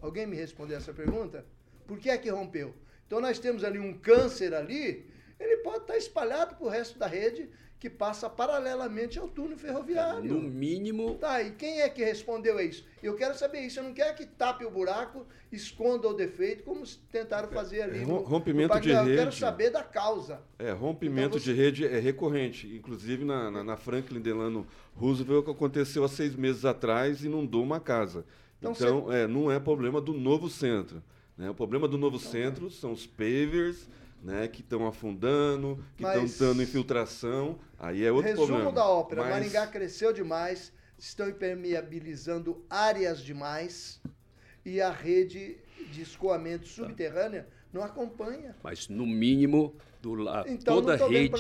[0.01, 1.47] Alguém me respondeu essa pergunta?
[1.87, 2.75] Por que é que rompeu?
[3.07, 5.07] Então nós temos ali um câncer ali,
[5.42, 7.48] ele pode estar espalhado para o resto da rede
[7.83, 10.33] que passa paralelamente ao túnel ferroviário.
[10.33, 11.16] No mínimo.
[11.16, 12.85] Tá, e quem é que respondeu a isso?
[13.02, 13.81] Eu quero saber isso.
[13.81, 18.02] Eu não quero que tape o buraco, esconda o defeito, como tentaram fazer ali.
[18.02, 19.11] É, no, rompimento no de rede.
[19.11, 20.40] Eu quero saber da causa.
[20.61, 21.52] É, rompimento então você...
[21.52, 22.68] de rede é recorrente.
[22.68, 27.81] Inclusive na, na, na, Franklin Delano Roosevelt, que aconteceu há seis meses atrás, inundou uma
[27.81, 28.24] casa.
[28.61, 29.16] Então, então você...
[29.16, 31.02] é, não é problema do novo centro.
[31.37, 31.50] Né?
[31.50, 32.70] O problema do novo então, centro é.
[32.70, 33.88] são os pavers
[34.22, 38.70] né, que estão afundando, que estão dando infiltração, aí é outro resumo problema.
[38.70, 39.30] Resumo da ópera, Mas...
[39.30, 44.00] Maringá cresceu demais, estão impermeabilizando áreas demais
[44.64, 45.56] e a rede
[45.90, 46.70] de escoamento tá.
[46.70, 48.54] subterrânea não acompanha.
[48.62, 51.32] Mas no mínimo do então, toda rede,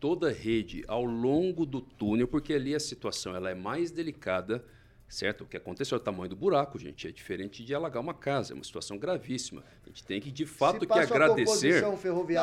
[0.00, 4.64] toda rede ao longo do túnel, porque ali a situação ela é mais delicada
[5.08, 5.44] certo?
[5.44, 8.52] O que aconteceu é o tamanho do buraco, gente, é diferente de alagar uma casa,
[8.52, 9.64] é uma situação gravíssima.
[9.84, 11.82] A gente tem que, de fato, que agradecer.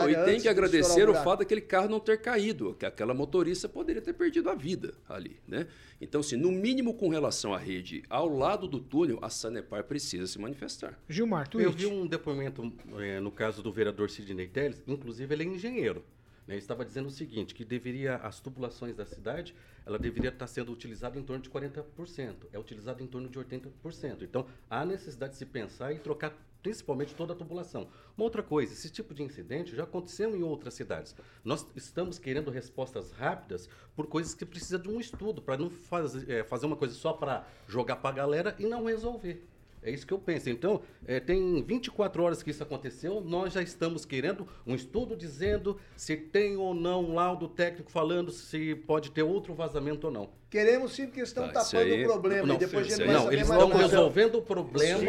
[0.01, 3.13] Não, e tem que agradecer o, o fato daquele carro não ter caído, que aquela
[3.13, 5.67] motorista poderia ter perdido a vida ali, né?
[6.01, 10.28] Então, assim, no mínimo com relação à rede ao lado do túnel, a Sanepar precisa
[10.28, 10.99] se manifestar.
[11.08, 15.43] Gilmar, tu Eu vi um depoimento é, no caso do vereador Sidney Teles, inclusive ele
[15.43, 16.04] é engenheiro.
[16.47, 16.58] Né?
[16.58, 19.55] Estava dizendo o seguinte, que deveria as tubulações da cidade
[19.86, 24.23] ela deveria estar sendo utilizada em torno de 40%, é utilizada em torno de 80%.
[24.23, 27.88] Então, há necessidade de se pensar e trocar principalmente toda a tubulação.
[28.17, 31.15] Uma outra coisa, esse tipo de incidente já aconteceu em outras cidades.
[31.43, 36.27] Nós estamos querendo respostas rápidas por coisas que precisam de um estudo, para não fazer,
[36.27, 39.47] é, fazer uma coisa só para jogar para a galera e não resolver.
[39.85, 40.49] É isso que eu penso.
[40.49, 45.79] Então, é, tem 24 horas que isso aconteceu, nós já estamos querendo um estudo dizendo
[45.95, 50.29] se tem ou não um laudo técnico falando se pode ter outro vazamento ou não.
[50.49, 52.03] Queremos sim, porque estão tá, tapando aí...
[52.03, 52.47] o problema.
[52.47, 54.99] Não, e depois não, não eles estão resolvendo o problema.
[54.99, 55.03] O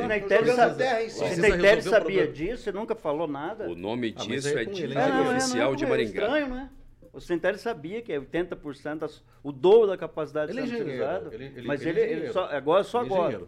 [1.34, 3.66] Sinaitério sabia disso, e nunca falou nada.
[3.68, 6.22] O nome ah, disso é, é Diário é, Oficial de Maringá.
[6.22, 6.70] Estranho, né?
[7.16, 11.32] O Sintério sabia que é 80%, o dobro da capacidade ele sendo utilizado.
[11.32, 13.42] Ele, ele, mas ele, ele, só, agora só ele agora.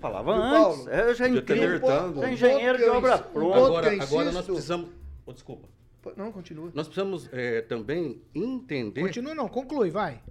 [0.00, 0.50] Falava antes.
[0.50, 1.80] Paulo, é, já é incrível.
[1.80, 3.56] Você é engenheiro de obra pronta.
[3.56, 4.90] Agora, agora nós precisamos.
[5.24, 5.68] Oh, desculpa.
[6.16, 6.70] Não, continua.
[6.74, 9.00] Nós precisamos é, também entender.
[9.00, 10.22] Continua, não, conclui, vai.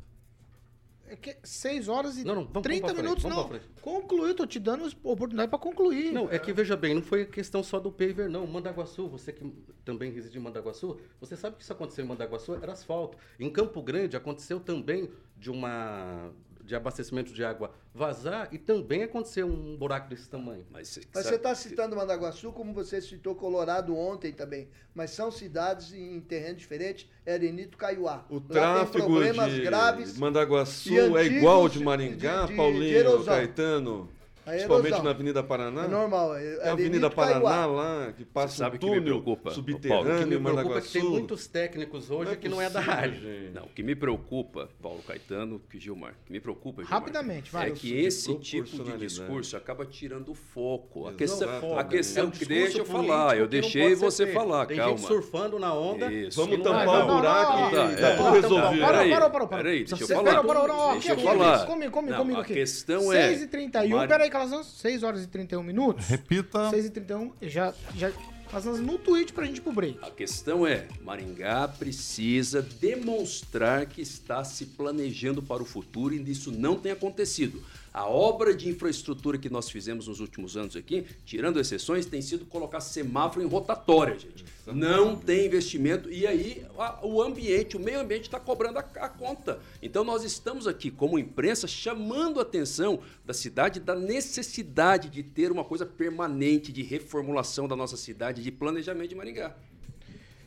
[1.08, 3.82] É que 6 horas e não, não, vamos, 30 vamos minutos, frente, não.
[3.82, 6.12] Concluiu, tô te dando oportunidade para concluir.
[6.12, 8.48] Não, é que veja bem, não foi questão só do paver, não.
[8.48, 9.46] Mandaguaçu, você que
[9.84, 13.20] também reside em Mandaguaçu, você sabe que isso aconteceu em Mandaguaçu, era asfalto.
[13.40, 16.32] Em Campo Grande aconteceu também de uma
[16.66, 20.66] de abastecimento de água vazar e também aconteceu um buraco desse tamanho.
[20.72, 25.94] Mas, mas você está citando Mandaguaçu, como você citou Colorado ontem também, mas são cidades
[25.94, 28.26] em terreno diferente, Erenito, Caiuá.
[28.30, 34.10] O Lá tráfego de graves Mandaguaçu é igual de Maringá, de, de, Paulinho, de Caetano?
[34.46, 35.04] Aí é Principalmente erosão.
[35.06, 35.86] na Avenida Paraná.
[35.86, 36.36] É normal.
[36.36, 37.10] É, É a é Avenida.
[37.10, 40.40] Paraná lá, que passa Você sabe um que me túnel preocupa, Paulo, O que subterrâneo,
[40.40, 42.94] me preocupa é que tem muitos técnicos hoje Não é que não é da possível,
[43.00, 43.14] área.
[43.14, 43.54] gente.
[43.54, 47.52] Não, o que me preocupa, Paulo Caetano, que Gilmar, o que me preocupa, Gilmar, Rapidamente,
[47.52, 47.70] vai.
[47.70, 51.08] é que esse tipo de discurso acaba tirando o foco.
[51.08, 54.38] A questão, a questão É que deixa eu falar, eu deixei você feito.
[54.38, 54.98] falar, Tem calma.
[54.98, 56.12] gente surfando na onda.
[56.12, 56.40] Isso.
[56.40, 56.62] Vamos é.
[56.64, 58.82] tampar o buraco e tá tudo resolvido.
[58.82, 59.64] Parou, Peraí, parou, parou, parou.
[59.64, 60.94] peraí, deixa eu falar.
[60.94, 61.66] Deixa eu falar.
[61.66, 62.54] Comigo, comigo, comigo a aqui.
[62.54, 66.08] questão é- 6h31, Calazans, 6 horas e 31 minutos.
[66.08, 66.70] Repita.
[66.70, 68.12] 6h31, já, já,
[68.52, 69.98] Calazans no tweet pra gente ir pro break.
[70.02, 76.52] A questão é, Maringá precisa demonstrar que está se planejando para o futuro e isso
[76.52, 77.64] não tem acontecido.
[77.98, 82.46] A obra de infraestrutura que nós fizemos nos últimos anos aqui, tirando exceções, tem sido
[82.46, 84.44] colocar semáforo em rotatória, gente.
[84.68, 89.08] Não tem investimento e aí a- o ambiente, o meio ambiente está cobrando a, a
[89.08, 89.62] conta.
[89.82, 95.50] Então nós estamos aqui como imprensa chamando a atenção da cidade da necessidade de ter
[95.50, 99.56] uma coisa permanente de reformulação da nossa cidade, de planejamento de Maringá.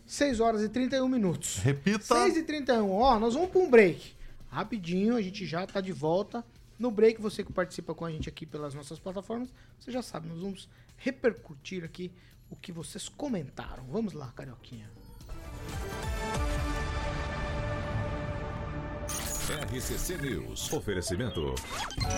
[0.04, 1.56] 6 horas e 31 minutos.
[1.58, 2.04] Repita.
[2.04, 4.12] 6 e 31, ó, nós vamos pra um break.
[4.50, 6.44] Rapidinho, a gente já tá de volta.
[6.78, 10.28] No break, você que participa com a gente aqui pelas nossas plataformas, você já sabe,
[10.28, 12.12] nós vamos repercutir aqui
[12.48, 13.84] o que vocês comentaram.
[13.88, 14.88] Vamos lá, Carioquinha.
[19.48, 20.70] RCC News.
[20.74, 21.54] Oferecimento.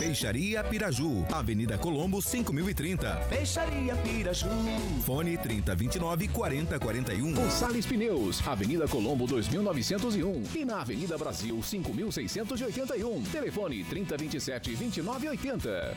[0.01, 3.27] Peixaria Piraju, Avenida Colombo 5030.
[3.29, 4.49] Peixaria Piraju.
[5.07, 7.33] Fone 3029 4041.
[7.33, 13.23] Gonçalves Pneus, Avenida Colombo 2901 e na Avenida Brasil 5681.
[13.31, 15.97] Telefone 3027 2980.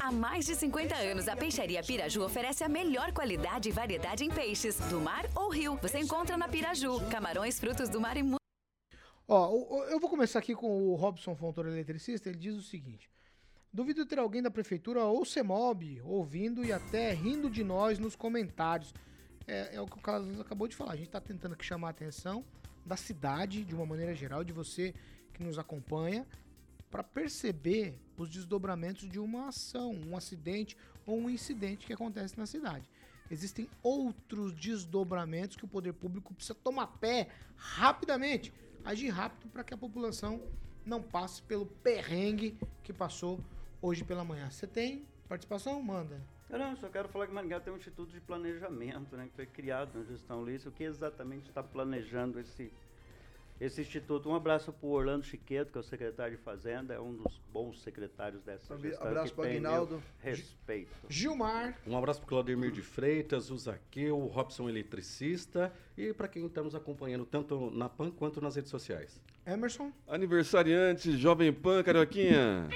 [0.00, 4.30] Há mais de 50 anos, a Peixaria Piraju oferece a melhor qualidade e variedade em
[4.30, 5.78] peixes, do mar ou rio.
[5.80, 8.45] Você encontra na Piraju, camarões, frutos do mar e muito
[9.28, 12.28] Ó, eu vou começar aqui com o Robson Fontoura, eletricista.
[12.28, 13.10] Ele diz o seguinte:
[13.72, 18.94] Duvido ter alguém da prefeitura ou CEMOB ouvindo e até rindo de nós nos comentários.
[19.48, 20.92] É, é o que o Carlos acabou de falar.
[20.92, 22.44] A gente está tentando aqui chamar a atenção
[22.84, 24.94] da cidade, de uma maneira geral, de você
[25.34, 26.24] que nos acompanha,
[26.88, 32.46] para perceber os desdobramentos de uma ação, um acidente ou um incidente que acontece na
[32.46, 32.88] cidade.
[33.28, 38.52] Existem outros desdobramentos que o poder público precisa tomar pé rapidamente,
[38.86, 40.40] agir rápido para que a população
[40.84, 43.40] não passe pelo perrengue que passou
[43.82, 44.48] hoje pela manhã.
[44.48, 45.82] Você tem participação?
[45.82, 46.20] Manda.
[46.48, 49.46] Eu não, só quero falar que Maringá tem um Instituto de Planejamento, né, que foi
[49.46, 52.72] criado na gestão Lícia, o que exatamente está planejando esse,
[53.60, 54.28] esse instituto.
[54.28, 57.40] Um abraço para o Orlando Chiqueto, que é o secretário de Fazenda, é um dos
[57.52, 59.06] bons secretários dessa Abra- gestão.
[59.08, 60.02] abraço tem meu Aguinaldo.
[60.18, 60.90] Respeito.
[61.08, 61.78] Gilmar.
[61.86, 66.74] Um abraço para Claudemir de Freitas, o Zaqueu, o Robson Eletricista e para quem estamos
[66.74, 69.20] acompanhando tanto na PAN quanto nas redes sociais.
[69.46, 69.92] Emerson.
[70.08, 72.68] Aniversariante, Jovem Pan, Carioquinha.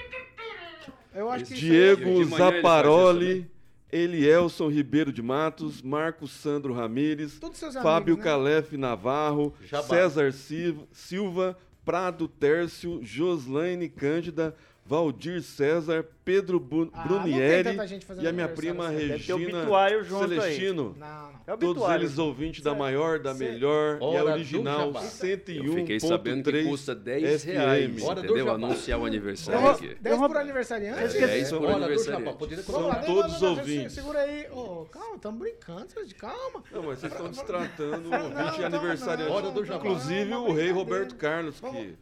[1.13, 3.51] Eu acho que Diego isso Zaparoli,
[3.93, 7.39] Elielson Ribeiro de Matos, Marcos Sandro Ramires,
[7.83, 8.23] Fábio amigos, né?
[8.25, 9.89] Calef Navarro, Jabá.
[9.89, 14.55] César Sil- Silva, Prado Tércio, Joslaine Cândida,
[14.87, 17.77] Valdir César, Pedro Bu- Ah, Brunieri
[18.21, 19.07] e a minha prima assim.
[19.09, 19.67] Regina.
[20.05, 20.95] Celestino.
[20.99, 21.41] Não, não.
[21.47, 24.87] É o Todos eles ouvintes da maior, da cê- melhor e Hora a do original
[24.93, 25.01] Jabá.
[25.03, 28.05] 101.3 Eu fiquei sabendo que custa 10 reais, FM.
[28.05, 28.53] Hora do entendeu?
[28.53, 29.97] Anunciar o aniversário Dez- aqui.
[30.01, 31.17] 10 por aniversariante?
[31.17, 32.63] É, 10 por aniversariante.
[32.65, 33.93] São todos ouvintes.
[33.93, 34.45] Segura aí.
[34.91, 36.63] Calma, estamos brincando, calma.
[36.71, 39.33] Não, mas vocês estão destratando o ouvinte aniversariante.
[39.33, 39.79] Hora do Jabá.
[39.79, 40.71] Inclusive o rei.
[40.71, 41.97] Roberto Carlos, Vamos- que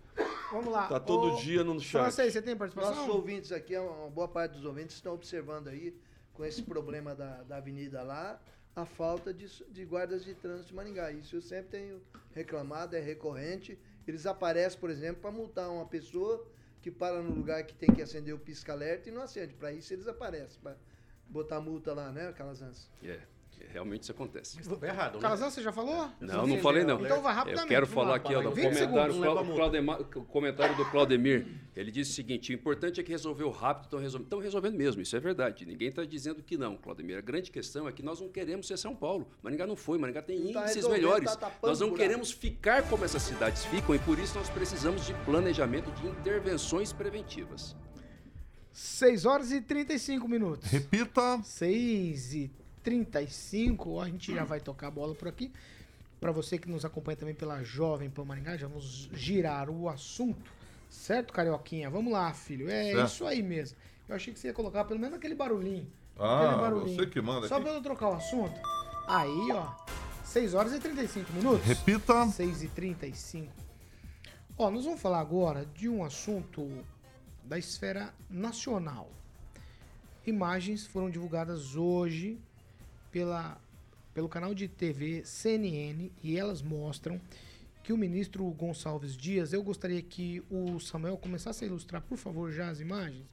[0.52, 0.86] Vamos lá.
[0.86, 2.02] tá todo Ô, dia no chat.
[2.02, 2.94] Francês, você tem participação?
[2.96, 6.00] Nossos ouvintes aqui, uma boa parte dos ouvintes estão observando aí,
[6.32, 8.40] com esse problema da, da avenida lá,
[8.74, 11.10] a falta de, de guardas de trânsito de Maringá.
[11.10, 13.78] Isso eu sempre tenho reclamado, é recorrente.
[14.06, 16.46] Eles aparecem, por exemplo, para multar uma pessoa
[16.80, 19.54] que para no lugar que tem que acender o pisca-alerta e não acende.
[19.54, 20.76] Para isso eles aparecem, para
[21.28, 22.90] botar multa lá, né, Calazans?
[23.02, 23.26] É,
[23.72, 24.60] realmente isso acontece.
[24.60, 25.20] Estava errado, né?
[25.20, 26.10] Calazan, você já falou?
[26.20, 27.00] Não, não falei não.
[27.04, 27.64] Então vai rapidamente.
[27.64, 29.14] Eu quero falar aqui ó, do 20 comentário,
[30.16, 31.46] o comentário do Claudemir.
[31.76, 34.26] Ele disse o seguinte: o importante é que resolveu rápido, estão resolvendo.
[34.26, 35.64] Estão resolvendo mesmo, isso é verdade.
[35.66, 37.18] Ninguém está dizendo que não, Claudemir.
[37.18, 39.28] A grande questão é que nós não queremos ser São Paulo.
[39.42, 41.30] Maringá não foi, Maringá tem Não tá índices resolvendo, melhores.
[41.30, 45.06] tá tapando nós não queremos ficar como essas cidades ficam e por isso nós precisamos
[45.06, 47.76] de planejamento de intervenções preventivas.
[48.72, 50.70] 6 horas e 35 minutos.
[50.70, 51.40] Repita.
[51.42, 52.50] 6 e
[52.92, 55.52] 35, a gente já vai tocar a bola por aqui.
[56.18, 60.50] Para você que nos acompanha também pela Jovem Pan Maringá, já vamos girar o assunto.
[60.88, 61.90] Certo, Carioquinha?
[61.90, 62.68] Vamos lá, filho.
[62.70, 63.06] É Certo.
[63.08, 63.76] isso aí mesmo.
[64.08, 65.86] Eu achei que você ia colocar pelo menos aquele barulhinho.
[66.18, 66.96] Ah, aquele barulhinho.
[66.98, 67.64] você que manda Só aqui.
[67.64, 68.58] pra eu trocar o assunto.
[69.06, 69.70] Aí, ó.
[70.24, 71.66] 6 horas e 35 minutos.
[71.66, 72.26] Repita.
[72.26, 73.52] 6 e 35.
[74.56, 76.66] Ó, nós vamos falar agora de um assunto
[77.44, 79.10] da esfera nacional.
[80.26, 82.38] imagens foram divulgadas hoje
[83.10, 83.60] pela,
[84.14, 87.20] pelo canal de TV CNN e elas mostram
[87.82, 92.52] que o ministro Gonçalves Dias, eu gostaria que o Samuel começasse a ilustrar, por favor,
[92.52, 93.24] já as imagens,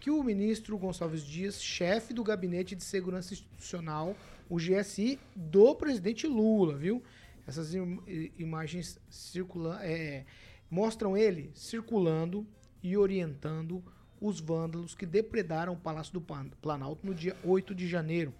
[0.00, 4.16] que o ministro Gonçalves Dias, chefe do Gabinete de Segurança Institucional,
[4.48, 7.02] o GSI, do presidente Lula, viu?
[7.46, 8.00] Essas im-
[8.38, 10.24] imagens circulam, é,
[10.70, 12.46] mostram ele circulando
[12.82, 13.82] e orientando
[14.20, 16.20] os vândalos que depredaram o Palácio do
[16.62, 18.32] Planalto no dia 8 de janeiro.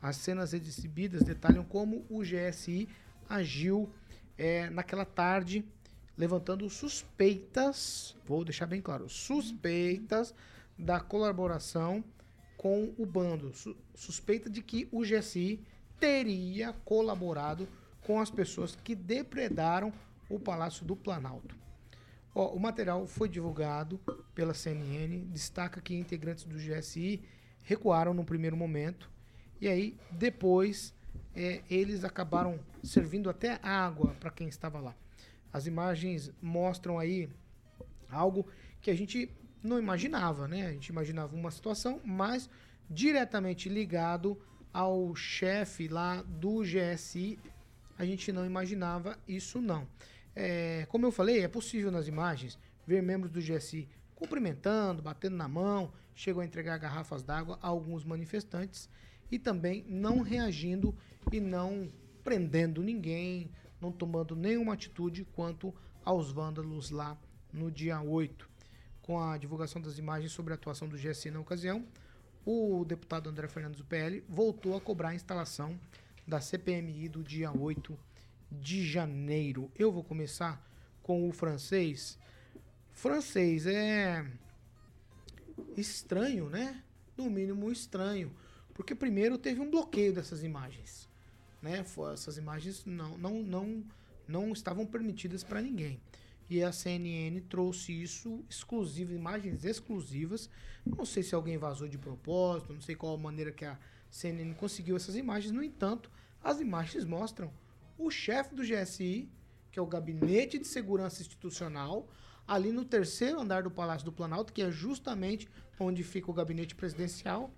[0.00, 2.88] As cenas exibidas detalham como o GSI
[3.28, 3.90] agiu
[4.36, 5.64] é, naquela tarde,
[6.16, 10.34] levantando suspeitas, vou deixar bem claro, suspeitas
[10.78, 12.02] da colaboração
[12.56, 15.60] com o bando, su- suspeita de que o GSI
[15.98, 17.68] teria colaborado
[18.02, 19.92] com as pessoas que depredaram
[20.28, 21.56] o Palácio do Planalto.
[22.34, 23.98] Ó, o material foi divulgado
[24.34, 27.20] pela CNN, destaca que integrantes do GSI
[27.62, 29.10] recuaram no primeiro momento
[29.60, 30.94] e aí depois
[31.34, 34.94] é, eles acabaram servindo até água para quem estava lá.
[35.52, 37.28] As imagens mostram aí
[38.10, 38.46] algo
[38.80, 39.30] que a gente
[39.62, 40.66] não imaginava, né?
[40.66, 42.48] A gente imaginava uma situação, mas
[42.88, 44.40] diretamente ligado
[44.72, 47.38] ao chefe lá do GSI,
[47.98, 49.86] a gente não imaginava isso não.
[50.34, 55.48] É, como eu falei, é possível nas imagens ver membros do GSI cumprimentando, batendo na
[55.48, 58.88] mão, chegam a entregar garrafas d'água a alguns manifestantes
[59.30, 60.94] e também não reagindo
[61.32, 61.88] e não
[62.24, 63.50] prendendo ninguém,
[63.80, 65.74] não tomando nenhuma atitude quanto
[66.04, 67.16] aos vândalos lá
[67.52, 68.48] no dia 8.
[69.02, 71.86] Com a divulgação das imagens sobre a atuação do GSI na ocasião,
[72.44, 75.78] o deputado André Fernandes do PL voltou a cobrar a instalação
[76.26, 77.98] da CPMI do dia 8
[78.50, 79.70] de janeiro.
[79.78, 80.62] Eu vou começar
[81.02, 82.18] com o francês.
[82.92, 84.26] Francês é
[85.76, 86.82] estranho, né?
[87.16, 88.32] No mínimo estranho,
[88.78, 91.08] porque primeiro teve um bloqueio dessas imagens,
[91.60, 91.84] né?
[92.12, 93.84] Essas imagens não não não
[94.28, 96.00] não estavam permitidas para ninguém.
[96.48, 100.48] E a CNN trouxe isso exclusivo, imagens exclusivas.
[100.86, 103.76] Não sei se alguém vazou de propósito, não sei qual a maneira que a
[104.12, 105.50] CNN conseguiu essas imagens.
[105.50, 106.08] No entanto,
[106.40, 107.52] as imagens mostram
[107.98, 109.28] o chefe do GSI,
[109.72, 112.08] que é o Gabinete de Segurança Institucional,
[112.46, 115.48] ali no terceiro andar do Palácio do Planalto, que é justamente
[115.80, 117.52] onde fica o gabinete presidencial,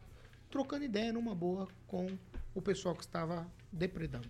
[0.50, 2.06] trocando ideia numa boa com
[2.54, 4.28] o pessoal que estava depredando.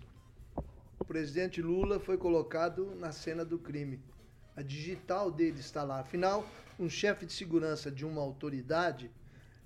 [0.99, 3.99] O presidente Lula foi colocado na cena do crime.
[4.55, 5.99] A digital dele está lá.
[5.99, 6.47] Afinal,
[6.79, 9.09] um chefe de segurança de uma autoridade,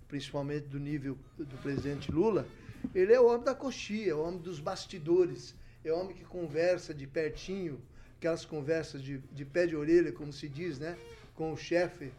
[0.07, 2.47] principalmente do nível do presidente Lula,
[2.93, 5.53] ele é o homem da coxia, é o homem dos bastidores,
[5.83, 7.81] é o homem que conversa de pertinho,
[8.17, 10.97] aquelas conversas de, de pé de orelha, como se diz, né?
[11.35, 12.13] Com o chefe.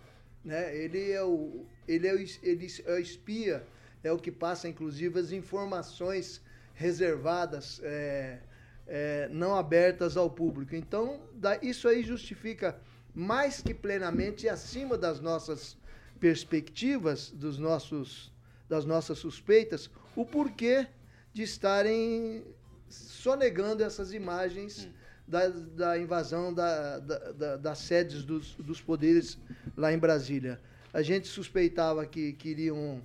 [0.44, 0.76] Né?
[0.76, 3.66] Ele, é o, ele, é o, ele é o espia,
[4.02, 6.40] é o que passa, inclusive, as informações
[6.74, 8.38] reservadas, é,
[8.86, 10.74] é, não abertas ao público.
[10.76, 11.20] Então,
[11.62, 12.78] isso aí justifica
[13.14, 15.76] mais que plenamente e acima das nossas
[16.20, 18.32] perspectivas, dos nossos,
[18.68, 20.86] das nossas suspeitas, o porquê
[21.32, 22.44] de estarem
[22.88, 24.88] sonegando essas imagens
[25.26, 29.38] da, da invasão da, da- da- das sedes dos, dos poderes
[29.76, 30.60] lá em Brasília.
[30.92, 33.02] A gente suspeitava que queriam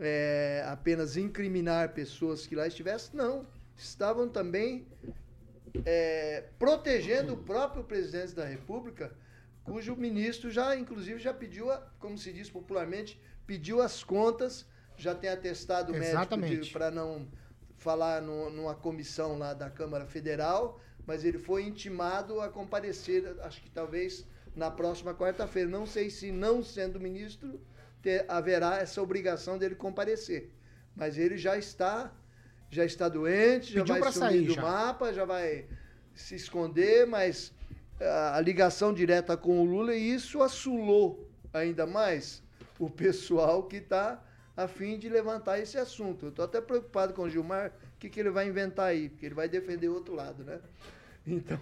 [0.00, 3.10] é, apenas incriminar pessoas que lá estivessem.
[3.14, 3.46] Não,
[3.76, 4.86] estavam também
[5.84, 9.12] é, protegendo o próprio presidente da República,
[9.62, 15.14] cujo ministro já, inclusive, já pediu, a- como se diz popularmente, pediu as contas, já
[15.14, 16.16] tem atestado médico
[16.72, 17.28] para não
[17.76, 23.62] falar no- numa comissão lá da Câmara Federal, mas ele foi intimado a comparecer, acho
[23.62, 25.68] que talvez na próxima quarta-feira.
[25.68, 27.60] Não sei se, não sendo ministro,
[28.02, 30.50] ter- haverá essa obrigação dele comparecer.
[30.94, 32.12] Mas ele já está,
[32.70, 34.62] já está doente, já Pediu vai sumir sair do já.
[34.62, 35.66] mapa, já vai
[36.14, 37.52] se esconder, mas
[38.34, 42.42] a ligação direta com o Lula e isso assulou ainda mais
[42.78, 44.22] o pessoal que está
[44.56, 46.26] a fim de levantar esse assunto.
[46.26, 49.26] Eu estou até preocupado com o Gilmar, o que, que ele vai inventar aí, porque
[49.26, 50.60] ele vai defender o outro lado, né?
[51.26, 51.58] Então,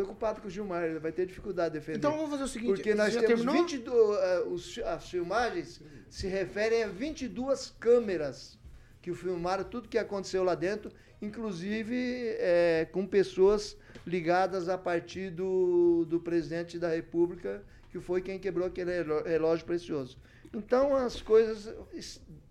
[0.00, 1.96] preocupado com o Gilmar, ele vai ter dificuldade de defender.
[1.98, 3.54] Então vamos fazer o seguinte, Porque nós temos terminou?
[3.54, 5.80] 22, eh, os- as filmagens
[6.10, 8.58] se referem a 22 câmeras
[9.00, 10.90] que filmaram tudo que aconteceu lá dentro,
[11.22, 11.96] inclusive
[12.38, 13.74] eh, com pessoas
[14.06, 19.64] ligadas a partir do, do presidente da República, que foi quem quebrou aquele reló- relógio
[19.64, 20.18] precioso.
[20.52, 21.72] Então as coisas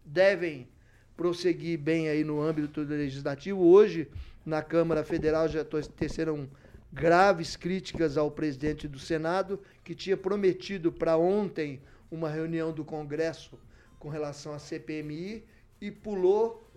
[0.04, 0.68] devem
[1.16, 3.62] prosseguir bem aí no âmbito legislativo.
[3.64, 4.08] Hoje,
[4.43, 6.50] na Câmara Federal, já to- teceram
[6.96, 13.60] graves críticas ao presidente do Senado, que tinha prometido para ontem uma reunião do Congresso
[14.00, 15.43] com relação à CPMI
[15.82, 16.72] e pulou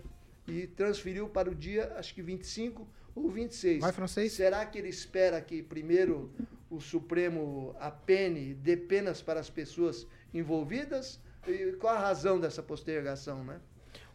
[0.48, 3.80] e transferiu para o dia, acho que 25 ou 26.
[3.80, 4.32] Vai, francês?
[4.32, 6.32] Será que ele espera que primeiro
[6.68, 10.04] o Supremo apene, dê penas para as pessoas
[10.34, 11.20] envolvidas?
[11.46, 13.60] E qual a razão dessa postergação, né?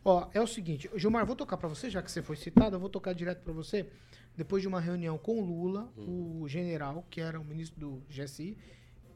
[0.04, 2.80] Ó, é o seguinte, Gilmar, vou tocar pra você, já que você foi citado, eu
[2.80, 3.88] vou tocar direto pra você.
[4.36, 8.57] Depois de uma reunião com o Lula, o general, que era o ministro do GSI,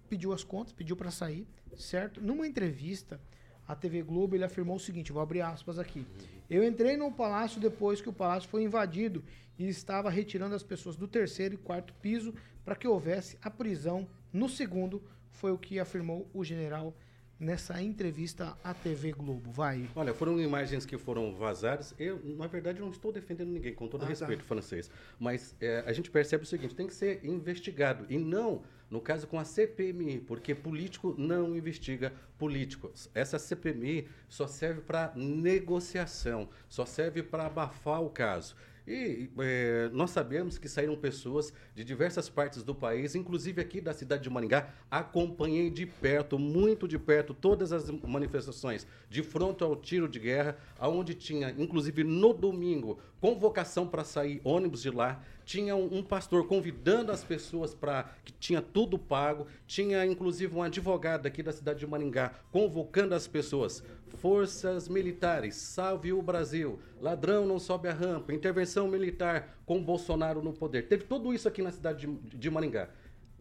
[0.07, 2.21] pediu as contas, pediu pra sair, certo?
[2.21, 3.19] Numa entrevista
[3.67, 6.05] à TV Globo, ele afirmou o seguinte, vou abrir aspas aqui.
[6.49, 9.23] Eu entrei no palácio depois que o palácio foi invadido
[9.57, 14.07] e estava retirando as pessoas do terceiro e quarto piso para que houvesse a prisão
[14.31, 15.01] no segundo,
[15.31, 16.93] foi o que afirmou o general
[17.39, 19.51] nessa entrevista à TV Globo.
[19.51, 19.89] Vai.
[19.95, 21.93] Olha, foram imagens que foram vazadas.
[21.99, 24.09] Eu, na verdade, não estou defendendo ninguém, com todo Ah, tá.
[24.09, 24.89] respeito, francês.
[25.19, 28.05] Mas é, a gente percebe o seguinte: tem que ser investigado.
[28.09, 33.09] E não, no caso, com a CPMI, porque político não investiga políticos.
[33.13, 38.55] Essa CPMI só serve para negociação, só serve para abafar o caso.
[38.87, 43.93] E é, nós sabemos que saíram pessoas de diversas partes do país, inclusive aqui da
[43.93, 44.69] cidade de Maringá.
[44.89, 50.57] Acompanhei de perto, muito de perto, todas as manifestações de fronte ao tiro de guerra,
[50.79, 55.21] aonde tinha, inclusive no domingo, convocação para sair ônibus de lá.
[55.43, 59.47] Tinha um, pastor convidando as pessoas para que tinha tudo pago.
[59.65, 63.81] Tinha inclusive um advogado aqui da cidade de Maringá convocando as pessoas.
[64.19, 66.79] Forças militares, salve o Brasil.
[66.99, 68.33] Ladrão não sobe a rampa.
[68.33, 70.87] Intervenção militar com Bolsonaro no poder.
[70.87, 72.89] Teve tudo isso aqui na cidade de, Maringá.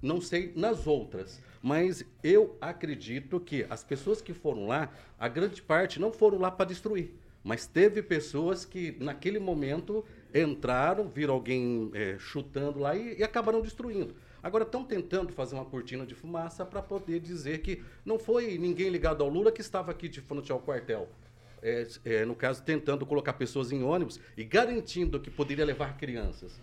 [0.03, 5.63] Não sei nas outras, mas eu acredito que as pessoas que foram lá, a grande
[5.63, 7.15] parte não foram lá para destruir.
[7.43, 10.05] Mas teve pessoas que, naquele momento,
[10.35, 14.15] entraram, viram alguém eh, chutando lá e, e acabaram destruindo.
[14.47, 18.89] Agora estão tentando fazer uma cortina de fumaça para poder dizer que não foi ninguém
[18.89, 21.09] ligado ao Lula que estava aqui de frente ao quartel.
[21.61, 26.61] É, é, no caso, tentando colocar pessoas em ônibus e garantindo que poderia levar crianças.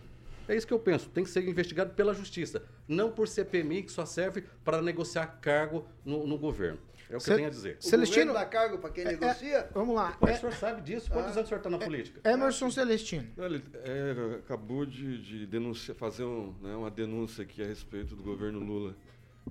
[0.48, 1.10] É isso que eu penso.
[1.10, 5.86] Tem que ser investigado pela justiça, não por CPMI, que só serve para negociar cargo
[6.06, 6.80] no, no governo.
[7.14, 7.78] É o que Ce- eu tenho a dizer.
[7.80, 9.70] O Celestino- governo dá cargo para quem É, é, negocia?
[9.72, 10.18] Vamos lá.
[10.20, 11.12] Mas É- o senhor sabe disso?
[11.12, 12.28] Quantos anos o senhor está na política?
[12.28, 13.28] Emerson Celestino.
[13.38, 18.24] Ele é, acabou de, de denunciar, fazer um, né, uma denúncia aqui a respeito do
[18.24, 18.96] governo Lula,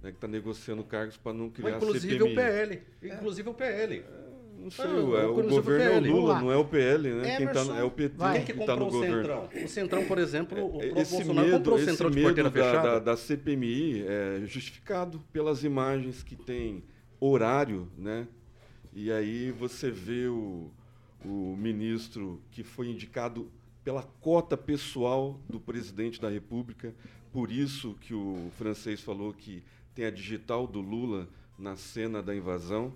[0.03, 2.33] né, que está negociando cargos para não criar Mas, inclusive CPMI.
[2.33, 2.83] o PL.
[3.01, 4.05] Inclusive o PL.
[4.59, 7.37] Não sei, Ah, o, é, o governo é o Lula, não é o PL, né?
[7.37, 8.37] Quem tá, é o PT vai.
[8.39, 9.23] Quem que que está no comprou o governo.
[9.49, 9.65] Centrão?
[9.65, 12.83] O Centrão, por exemplo, o Esse Bolsonaro medo, comprou o esse Centrão de medo da,
[12.83, 16.85] da, da CPMI é justificado pelas imagens que tem
[17.27, 18.27] horário, né?
[18.93, 20.71] E aí você vê o,
[21.25, 23.51] o ministro que foi indicado
[23.85, 26.95] pela cota pessoal do presidente da República,
[27.33, 29.63] por isso que o francês falou que
[29.95, 32.93] tem a digital do Lula na cena da invasão,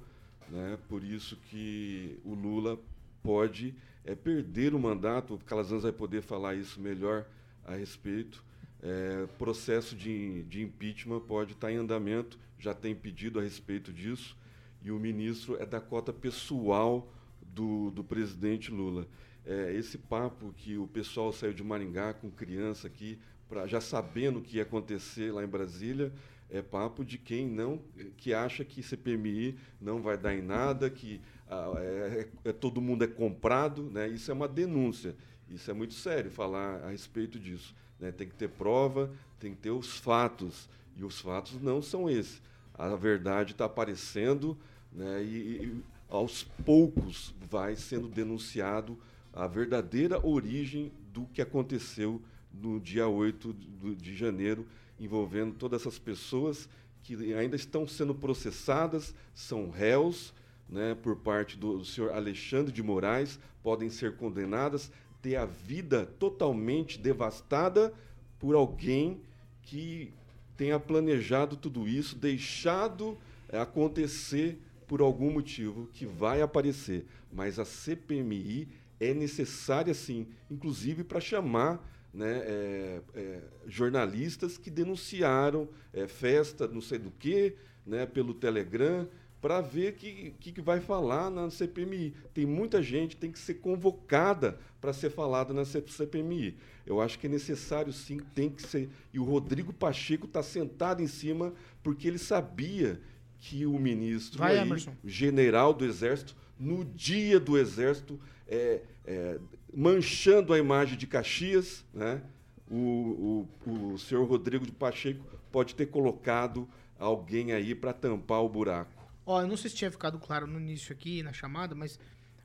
[0.49, 0.79] né?
[0.89, 2.79] Por isso que o Lula
[3.23, 3.75] pode
[4.05, 7.27] é, perder o mandato, o Calazans vai poder falar isso melhor
[7.65, 8.45] a respeito.
[8.83, 14.37] É, processo de, de impeachment pode estar em andamento, já tem pedido a respeito disso,
[14.83, 19.07] e o ministro é da cota pessoal do, do presidente Lula.
[19.45, 24.39] É, esse papo que o pessoal saiu de Maringá com criança aqui, pra, já sabendo
[24.39, 26.13] o que ia acontecer lá em Brasília,
[26.49, 27.81] é papo de quem não
[28.17, 33.03] que acha que CPMI não vai dar em nada, que ah, é, é- todo mundo
[33.05, 34.09] é comprado, né?
[34.09, 35.17] Isso é uma denúncia.
[35.49, 37.75] Isso é muito sério falar a respeito disso.
[37.99, 38.13] né?
[38.13, 42.41] Tem que ter prova, tem que ter os fatos e os fatos não são esses.
[42.75, 44.57] A verdade está aparecendo,
[44.93, 45.23] né?
[45.23, 45.27] E,
[45.65, 48.99] e aos poucos vai sendo denunciado
[49.33, 52.21] a verdadeira origem do que aconteceu
[52.53, 54.67] no dia 8 do- de janeiro,
[54.99, 56.69] envolvendo todas essas pessoas
[57.03, 60.33] que ainda estão sendo processadas, são réus,
[60.69, 64.91] né, por parte do senhor Alexandre de Moraes, podem ser condenadas,
[65.23, 67.93] ter a vida totalmente devastada
[68.39, 69.21] por alguém
[69.63, 70.13] que
[70.57, 77.07] tenha planejado tudo isso, deixado eh, acontecer por algum motivo que vai aparecer.
[77.33, 85.69] Mas a CPMI é necessária sim, inclusive para chamar né, é, é, jornalistas que denunciaram
[85.93, 87.55] é, festa não sei do que,
[87.85, 89.07] né, pelo Telegram,
[89.41, 92.15] para ver o que, que, que vai falar na CPMI.
[92.35, 96.57] Tem muita gente tem que ser convocada para ser falada na CPMI.
[96.87, 98.89] Eu acho que é necessário sim, tem que ser.
[99.13, 103.01] E o Rodrigo Pacheco está sentado em cima porque ele sabia
[103.39, 108.19] que o ministro, Vai, aí, general do Exército, no dia do Exército,
[108.49, 109.39] é, é,
[109.73, 112.23] manchando a imagem de Caxias, né?
[112.71, 116.69] o, o, o senhor Rodrigo de Pacheco pode ter colocado
[116.99, 118.96] alguém aí para tampar o buraco.
[119.27, 121.99] Ó, eu não sei se tinha ficado claro no início aqui, na chamada, mas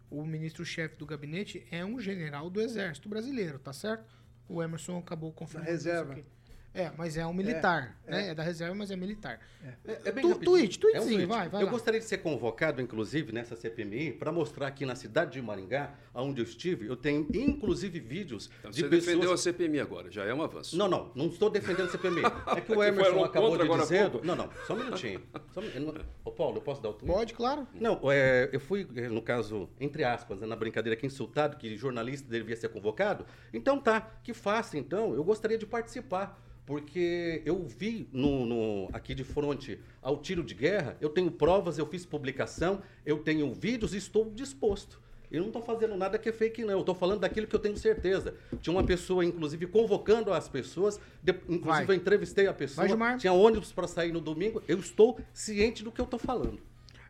[0.10, 4.04] o ministro-chefe do gabinete é um general do Exército Brasileiro, tá certo?
[4.50, 5.70] O Emerson acabou confirmando.
[5.70, 6.14] Da isso reserva.
[6.14, 6.26] aqui.
[6.74, 8.28] É, mas é um militar, É, né?
[8.28, 8.30] é.
[8.30, 9.40] É da reserva, mas é militar.
[9.86, 11.26] É, é bem Tu- tweet, tweetzinho, É um tweet.
[11.28, 11.72] vai, vai Eu lá.
[11.72, 16.40] gostaria de ser convocado, inclusive, nessa CPMI, para mostrar aqui na cidade de Maringá, onde
[16.40, 19.06] eu estive, eu tenho, inclusive, vídeos Então, de você pessoas...
[19.06, 20.78] defendeu a CPMI agora, já é um avanço.
[20.78, 22.22] Não, não, não estou defendendo a CPMI.
[22.56, 24.10] É que o Emerson acabou de dizer...
[24.24, 25.22] Não, não, só um minutinho.
[25.54, 25.94] Só um.
[26.24, 27.14] Ô, Paulo, eu posso dar o tweet?
[27.14, 27.68] Pode, claro.
[27.74, 31.76] Não, é, eu fui, é, no caso, entre aspas, né, na brincadeira aqui, insultado que
[31.76, 33.26] jornalista devia ser convocado.
[33.54, 35.14] Então tá, que faça então.
[35.14, 36.40] Eu gostaria de participar.
[36.66, 41.78] Porque eu vi no, no- aqui de fronte ao tiro de guerra, eu tenho provas,
[41.78, 45.02] eu fiz publicação, eu tenho vídeos e estou disposto.
[45.32, 46.74] Eu não estou fazendo nada que é fake, não.
[46.74, 48.36] Eu estou falando daquilo que eu tenho certeza.
[48.62, 51.00] Tinha uma pessoa, inclusive, convocando as pessoas.
[51.24, 51.96] de- inclusive, Vai.
[51.96, 52.86] eu entrevistei a pessoa.
[52.98, 53.18] Vai.
[53.18, 54.62] Tinha ônibus para sair no domingo.
[54.68, 56.60] Eu estou ciente do que eu estou falando.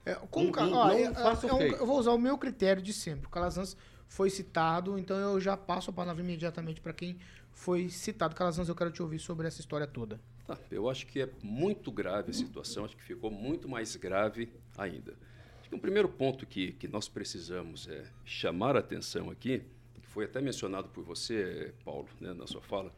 [0.05, 1.79] É, como ca- não- ó, é- faço é um- fake.
[1.79, 3.25] eu vou usar o meu critério de sempre.
[3.25, 3.75] O Calazans
[4.07, 7.17] foi citado, então eu já passo a palavra imediatamente para quem
[7.51, 8.35] foi citado.
[8.35, 10.19] Calazans, eu quero te ouvir sobre essa história toda.
[10.45, 14.49] Tá, eu acho que é muito grave a situação, acho que ficou muito mais grave
[14.77, 15.13] ainda.
[15.59, 19.61] Acho que um primeiro ponto que, que nós precisamos é chamar a atenção aqui,
[20.01, 22.91] que foi até mencionado por você, Paulo, né, na sua fala,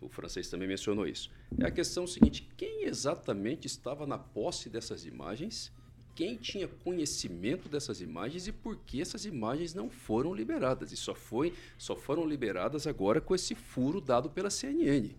[0.00, 5.04] o francês também mencionou isso, é a questão seguinte: quem exatamente estava na posse dessas
[5.06, 5.72] imagens?
[6.16, 10.90] Quem tinha conhecimento dessas imagens e por que essas imagens não foram liberadas?
[10.90, 15.10] E só, foi, só foram liberadas agora com esse furo dado pela CNN.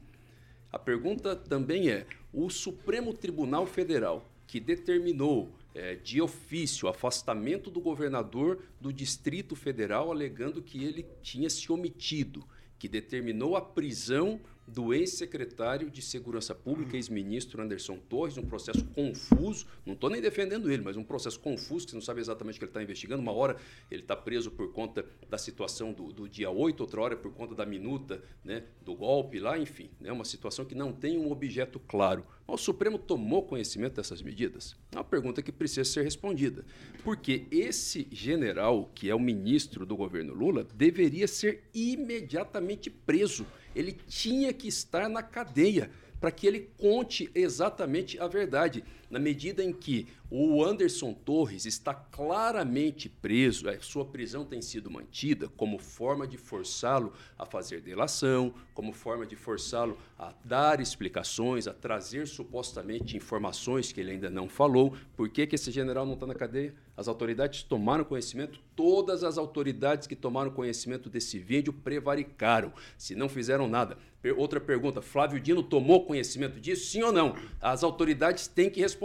[0.71, 7.79] A pergunta também é: o Supremo Tribunal Federal, que determinou eh, de ofício afastamento do
[7.79, 12.43] governador do Distrito Federal, alegando que ele tinha se omitido,
[12.79, 19.65] que determinou a prisão do ex-secretário de Segurança Pública, ex-ministro Anderson Torres, um processo confuso,
[19.86, 22.59] não estou nem defendendo ele, mas um processo confuso, que você não sabe exatamente o
[22.59, 23.22] que ele está investigando.
[23.22, 23.55] Uma hora
[23.89, 27.55] ele está preso por conta da situação do, do dia 8, outra hora por conta
[27.55, 29.89] da minuta né, do golpe lá, enfim.
[30.01, 32.26] É né, uma situação que não tem um objeto claro.
[32.45, 34.76] Mas o Supremo tomou conhecimento dessas medidas?
[34.91, 36.65] É uma pergunta que precisa ser respondida.
[37.03, 43.45] Porque esse general, que é o ministro do governo Lula, deveria ser imediatamente preso.
[43.78, 48.84] Ele tinha que estar na cadeia para que ele conte exatamente a verdade.
[49.09, 54.91] Na medida em que o Anderson Torres está claramente preso, a sua prisão tem sido
[54.91, 61.65] mantida como forma de forçá-lo a fazer delação, como forma de forçá-lo a dar explicações,
[61.65, 64.93] a trazer supostamente informações que ele ainda não falou.
[65.15, 66.75] Por que, que esse general não está na cadeia?
[66.97, 73.29] As autoridades tomaram conhecimento, todas as autoridades que tomaram conhecimento desse vídeo prevaricaram, se não
[73.29, 73.97] fizeram nada.
[74.35, 77.35] Outra pergunta: Flávio Dino tomou conhecimento disso, sim ou não?
[77.61, 78.96] As autoridades têm que responder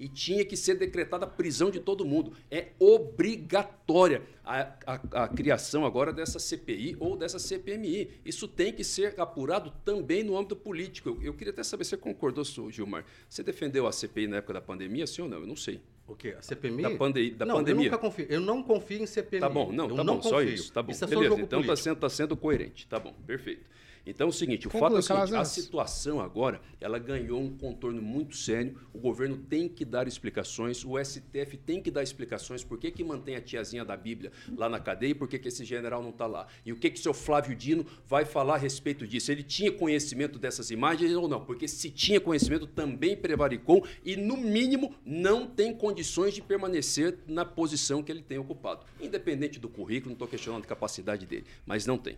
[0.00, 2.32] e tinha que ser decretada a prisão de todo mundo.
[2.50, 8.10] É obrigatória a, a- a criação agora dessa CPI ou dessa CPMI.
[8.24, 11.08] Isso tem que ser apurado também no âmbito político.
[11.10, 13.04] Eu, eu queria até saber se você concordou, Gilmar.
[13.28, 15.38] Você defendeu a CPI na época da pandemia, sim ou não?
[15.38, 15.80] Eu não sei.
[16.06, 16.36] O quê?
[16.38, 16.82] A CPMI?
[16.82, 17.86] Da, pande da não, pandemia.
[17.86, 18.26] eu nunca confio.
[18.28, 19.40] Eu não confio em CPMI.
[19.40, 20.54] Tá bom, não, eu tá não bom, só confio.
[20.54, 20.92] isso, tá bom.
[20.92, 21.76] Isso é só Beleza, então tá político.
[21.76, 23.64] sendo, tá sendo coerente, tá bom, perfeito.
[24.06, 27.40] Então é o seguinte, o Conclui, fato é o seguinte, a situação agora, ela ganhou
[27.40, 32.04] um contorno muito sério, o governo tem que dar explicações, o STF tem que dar
[32.04, 35.40] explicações por que, que mantém a tiazinha da Bíblia lá na cadeia e por que,
[35.40, 36.46] que esse general não está lá.
[36.64, 39.32] E o que que seu Flávio Dino vai falar a respeito disso?
[39.32, 41.44] Ele tinha conhecimento dessas imagens ou não?
[41.44, 47.44] Porque se tinha conhecimento, também prevaricou e, no mínimo, não tem condições de permanecer na
[47.44, 48.86] posição que ele tem ocupado.
[49.00, 52.16] Independente do currículo, não estou questionando a capacidade dele, mas não tem.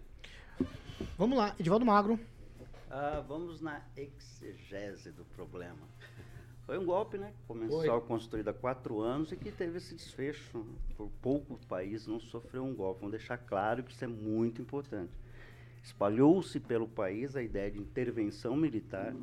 [1.16, 2.18] Vamos lá, Edivaldo Magro.
[2.90, 5.88] Ah, vamos na exegese do problema.
[6.64, 7.32] Foi um golpe, né?
[7.46, 10.66] Começou construído há quatro anos e que teve esse desfecho.
[10.96, 13.00] Por pouco o país não sofreu um golpe.
[13.00, 15.12] Vamos deixar claro que isso é muito importante.
[15.82, 19.14] Espalhou-se pelo país a ideia de intervenção militar,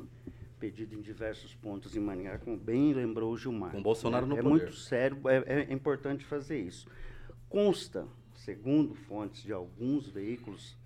[0.58, 3.70] pedida em diversos pontos em Maringá, como bem lembrou o Gilmar.
[3.70, 4.50] Com Bolsonaro é, no é poder.
[4.50, 6.88] muito sério, é, é importante fazer isso.
[7.48, 10.76] Consta, segundo fontes de alguns veículos,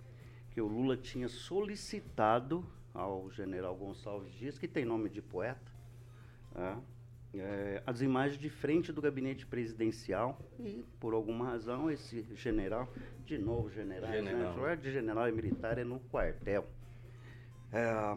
[0.50, 5.70] que o Lula tinha solicitado ao general Gonçalves Dias, que tem nome de poeta?
[7.32, 12.92] É, as imagens de frente do gabinete presidencial e, por alguma razão, esse general,
[13.24, 14.56] de novo general, General.
[14.56, 14.76] né?
[14.76, 16.66] de general e militar é no quartel.
[17.72, 18.16] É,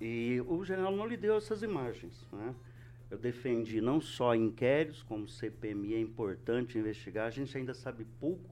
[0.00, 2.24] e o general não lhe deu essas imagens.
[2.32, 2.54] Né?
[3.10, 8.48] Eu defendi não só inquéritos, como CPMI é importante investigar, a gente ainda sabe pouco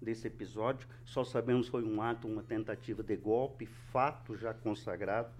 [0.00, 5.30] desse episódio, só sabemos foi um ato, uma tentativa de golpe, fato já consagrado.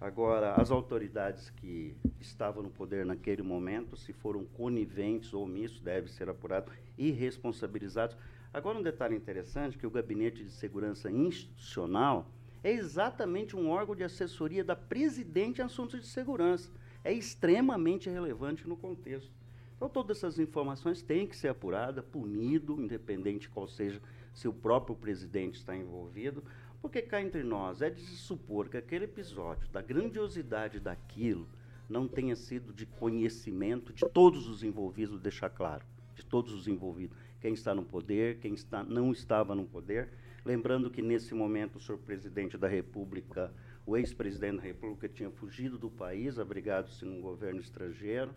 [0.00, 6.10] Agora, as autoridades que estavam no poder naquele momento, se foram coniventes ou omissos, deve
[6.10, 8.16] ser apurado e responsabilizados.
[8.52, 12.30] Agora, um detalhe interessante, que o Gabinete de Segurança Institucional
[12.64, 16.70] é exatamente um órgão de assessoria da presidente em assuntos de segurança.
[17.04, 19.39] É extremamente relevante no contexto.
[19.80, 23.98] Então, todas essas informações têm que ser apuradas, punido, independente qual seja,
[24.30, 26.44] se o próprio presidente está envolvido,
[26.82, 31.48] porque cá entre nós é de se supor que aquele episódio, da grandiosidade daquilo,
[31.88, 37.16] não tenha sido de conhecimento de todos os envolvidos, deixar claro, de todos os envolvidos,
[37.40, 40.10] quem está no poder, quem está, não estava no poder.
[40.44, 43.50] Lembrando que nesse momento o senhor presidente da República,
[43.86, 48.34] o ex-presidente da República tinha fugido do país, abrigado-se num governo estrangeiro,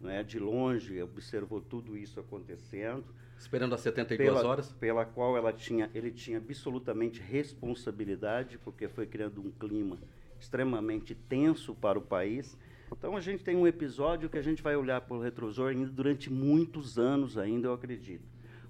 [0.00, 0.22] não é?
[0.22, 3.04] de longe observou tudo isso acontecendo.
[3.38, 4.72] Esperando as 72 pela, horas?
[4.72, 9.98] Pela qual ela tinha, ele tinha absolutamente responsabilidade, porque foi criando um clima
[10.38, 12.56] extremamente tenso para o país.
[12.90, 16.30] Então a gente tem um episódio que a gente vai olhar pelo retrovisor ainda durante
[16.30, 18.24] muitos anos ainda, eu acredito.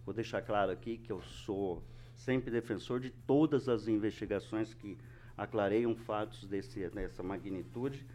[0.05, 1.83] Vou deixar claro aqui que eu sou
[2.15, 4.97] sempre defensor de todas as investigações que
[5.37, 8.07] aclareiam fatos desse, dessa magnitude,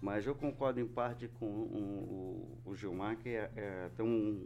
[0.00, 4.44] mas eu concordo em parte com um, o, o, Gilmar, que é, é, tem, um,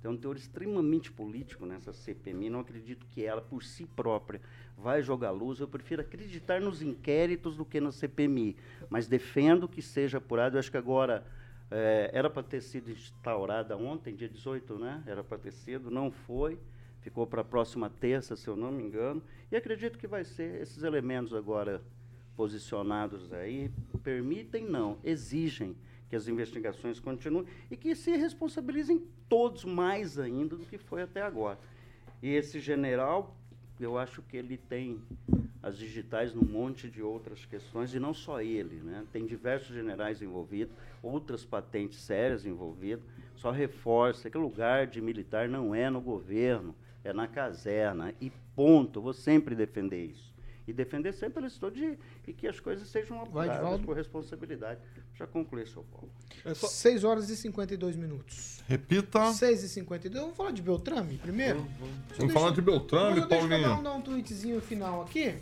[0.00, 2.50] tem um teor extremamente político nessa CPMI.
[2.50, 4.40] Não acredito que ela, por si própria,
[4.76, 5.58] vai jogar luz.
[5.58, 8.56] Eu prefiro acreditar nos inquéritos do que na CPMI,
[8.88, 10.56] mas defendo que seja apurado.
[10.56, 11.26] Eu acho que agora
[11.70, 15.02] é, era para ter sido instaurada ontem, dia 18, né?
[15.06, 16.58] Era para ter sido, não foi
[17.00, 20.60] ficou para a próxima terça, se eu não me engano, e acredito que vai ser
[20.60, 21.82] esses elementos agora
[22.40, 23.70] posicionados aí,
[24.02, 25.76] permitem não, exigem
[26.08, 31.20] que as investigações continuem e que se responsabilizem todos mais ainda do que foi até
[31.20, 31.58] agora.
[32.22, 33.36] E esse general,
[33.78, 34.98] eu acho que ele tem
[35.62, 39.04] as digitais num monte de outras questões, e não só ele, né?
[39.12, 43.04] tem diversos generais envolvidos, outras patentes sérias envolvidas,
[43.36, 46.74] só reforça que o lugar de militar não é no governo,
[47.04, 50.30] é na caserna, e ponto, vou sempre defender isso
[50.70, 54.80] e defender sempre a história de e que as coisas sejam apuradas por responsabilidade.
[55.14, 56.08] Já concluí, seu Paulo.
[56.44, 56.68] É só...
[56.68, 58.62] 6 horas e 52 minutos.
[58.68, 59.32] Repita.
[59.32, 60.22] 6 e 52.
[60.22, 61.58] Vamos falar de Beltrame primeiro?
[61.58, 62.32] Vamos, vamos.
[62.32, 63.48] falar de Beltrame, Paulinho.
[63.48, 65.34] Deixa eu dar um, um tweetzinho final aqui.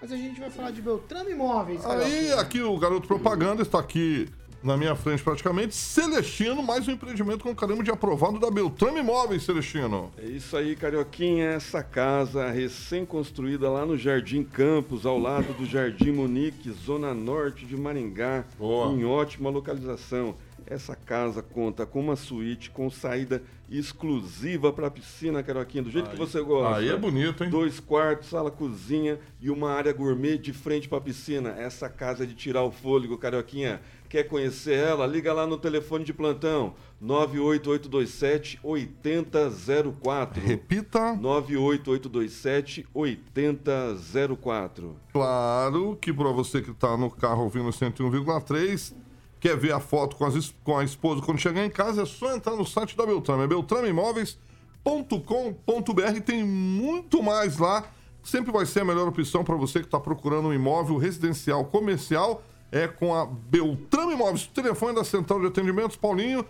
[0.00, 1.84] Mas a gente vai falar de Beltrame Imóveis.
[1.84, 4.28] Aí, aqui o garoto propaganda está aqui
[4.62, 5.74] na minha frente praticamente.
[5.74, 10.10] Celestino, mais um empreendimento com caramba de aprovado da Beltrame Imóveis, Celestino.
[10.18, 11.50] É isso aí, Carioquinha.
[11.50, 17.76] Essa casa recém-construída lá no Jardim Campos, ao lado do Jardim Munique, zona norte de
[17.76, 18.92] Maringá, Boa.
[18.92, 20.34] em ótima localização.
[20.66, 26.06] Essa casa conta com uma suíte com saída exclusiva para a piscina, Carioquinha, do jeito
[26.06, 26.76] aí, que você gosta.
[26.76, 27.48] Aí é bonito, hein?
[27.48, 31.54] Dois quartos, sala, cozinha e uma área gourmet de frente para a piscina.
[31.58, 33.80] Essa casa é de tirar o fôlego, Carioquinha.
[34.08, 35.06] Quer conhecer ela?
[35.06, 40.42] Liga lá no telefone de plantão 98827 8004.
[40.42, 41.12] Repita.
[41.14, 44.96] 98827 8004.
[45.12, 48.94] Claro que para você que está no carro ouvindo 101,3,
[49.38, 52.34] quer ver a foto com, as, com a esposa quando chegar em casa, é só
[52.34, 53.44] entrar no site da Beltrame.
[53.44, 56.20] É beltrameimóveis.com.br.
[56.24, 57.84] Tem muito mais lá.
[58.22, 62.42] Sempre vai ser a melhor opção para você que está procurando um imóvel residencial comercial
[62.70, 64.44] é com a Beltrame Imóveis.
[64.44, 66.44] O telefone da Central de Atendimentos, Paulinho,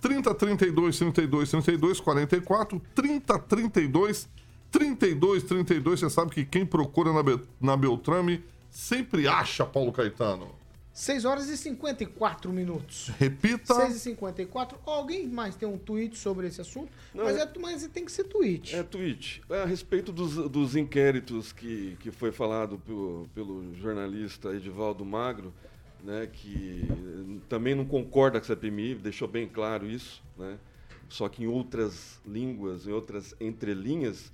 [0.00, 4.28] 30 32 32 32 44 30 32
[4.70, 6.00] 32 32.
[6.00, 10.57] Você sabe que quem procura na, Be na Beltrame sempre acha Paulo Caetano.
[10.98, 13.08] 6 horas e 54 minutos.
[13.20, 13.72] Repita.
[13.72, 14.80] 6 e 54.
[14.84, 16.90] Alguém mais tem um tweet sobre esse assunto?
[17.14, 18.74] Não, mas, é, é, mas tem que ser tweet.
[18.74, 19.40] É tweet.
[19.48, 25.54] É a respeito dos, dos inquéritos que, que foi falado pelo, pelo jornalista Edivaldo Magro,
[26.02, 26.88] né, que
[27.48, 30.58] também não concorda com a CPMI, deixou bem claro isso, né?
[31.08, 34.32] só que em outras línguas, em outras entrelinhas,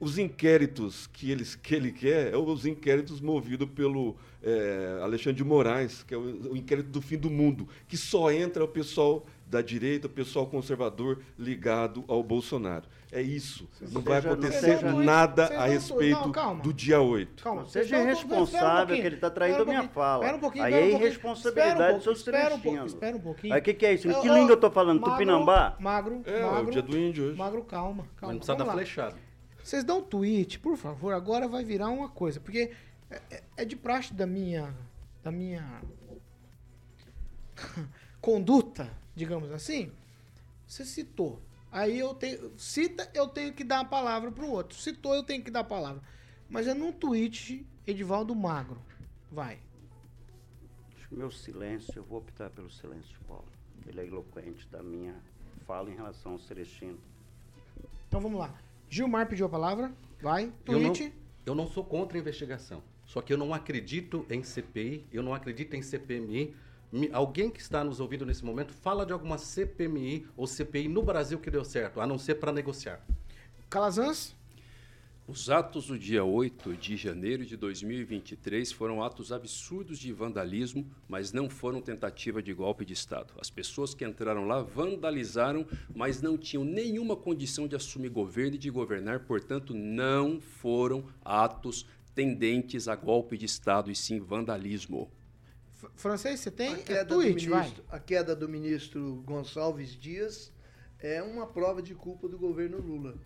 [0.00, 5.44] os inquéritos que, eles, que ele quer é os inquéritos movidos pelo é, Alexandre de
[5.44, 9.26] Moraes, que é o, o, inquérito do fim do mundo, que só entra o pessoal
[9.46, 12.84] da direita, o pessoal conservador ligado ao Bolsonaro.
[13.12, 13.68] É isso.
[13.92, 17.44] Não vai acontecer nada a respeito não, do dia 8.
[17.44, 20.24] Calma, seja irresponsável, um que ele está traindo um a minha fala.
[20.24, 23.54] Espera um pouquinho, Aí é irresponsabilidade um do seu espera um pouquinho, espera um pouquinho.
[23.54, 24.08] Aí o que, que é isso?
[24.08, 25.00] Em que língua eu estou falando?
[25.00, 25.76] Magro, Tupinambá?
[25.78, 26.58] Magro, é, magro.
[26.58, 27.38] É o dia do índio hoje.
[27.38, 28.32] Magro, calma, calma.
[28.32, 29.25] Não precisa dar flechada.
[29.66, 32.70] Vocês dão um tweet, por favor, agora vai virar uma coisa, porque
[33.10, 34.72] é, é, é de praxe da minha,
[35.24, 35.82] da minha
[38.22, 39.90] conduta, digamos assim.
[40.68, 41.42] Você citou.
[41.72, 42.56] Aí eu tenho.
[42.56, 44.78] Cita, eu tenho que dar a palavra pro outro.
[44.78, 46.00] Citou, eu tenho que dar a palavra.
[46.48, 48.80] Mas é num tweet, Edivaldo Magro.
[49.32, 49.58] Vai.
[51.10, 53.48] Meu silêncio, eu vou optar pelo silêncio de Paulo.
[53.84, 55.16] Ele é eloquente da minha
[55.66, 57.00] fala em relação ao Celestino.
[58.06, 58.54] Então vamos lá.
[58.88, 59.92] Gilmar pediu a palavra.
[60.20, 60.52] Vai.
[60.66, 60.92] Eu não,
[61.44, 62.82] eu não sou contra a investigação.
[63.04, 66.54] Só que eu não acredito em CPI, eu não acredito em CPMI.
[67.12, 71.38] Alguém que está nos ouvindo nesse momento fala de alguma CPMI ou CPI no Brasil
[71.38, 73.00] que deu certo, a não ser para negociar.
[73.70, 74.34] Calazans.
[75.28, 81.32] Os atos do dia 8 de janeiro de 2023 foram atos absurdos de vandalismo, mas
[81.32, 83.34] não foram tentativa de golpe de Estado.
[83.40, 88.58] As pessoas que entraram lá vandalizaram, mas não tinham nenhuma condição de assumir governo e
[88.58, 95.10] de governar, portanto, não foram atos tendentes a golpe de Estado e sim vandalismo.
[95.74, 96.68] F- Francês, você tem?
[96.74, 97.60] A É queda, tweet, do vai.
[97.62, 100.52] ministro, a queda do ministro Gonçalves Dias
[101.00, 103.16] é uma prova de culpa do governo Lula.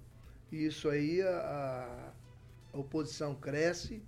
[0.50, 2.12] E isso aí a,
[2.72, 4.02] a oposição cresce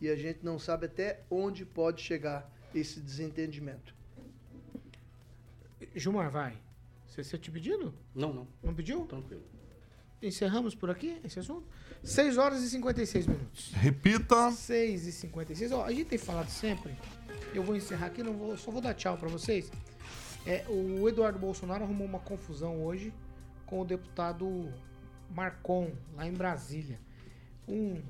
[0.00, 3.94] e a gente não sabe até onde pode chegar esse desentendimento.
[5.94, 6.56] Gilmar, vai.
[7.06, 7.94] Você, você te pedindo?
[8.14, 9.06] Não, não, Não pediu?
[9.06, 9.42] tranquilo.
[10.20, 11.66] Encerramos por aqui esse assunto?
[12.02, 13.72] 6 horas e 56 minutos.
[13.72, 14.50] Repita.
[14.50, 15.72] 6 e 56.
[15.72, 16.96] Ó, a gente tem falado sempre.
[17.54, 19.70] Eu vou encerrar aqui, não vou, só vou dar tchau pra vocês.
[20.44, 23.12] É, o Eduardo Bolsonaro arrumou uma confusão hoje
[23.64, 24.72] com o deputado
[25.30, 26.98] Marcon, lá em Brasília.
[27.66, 28.00] Um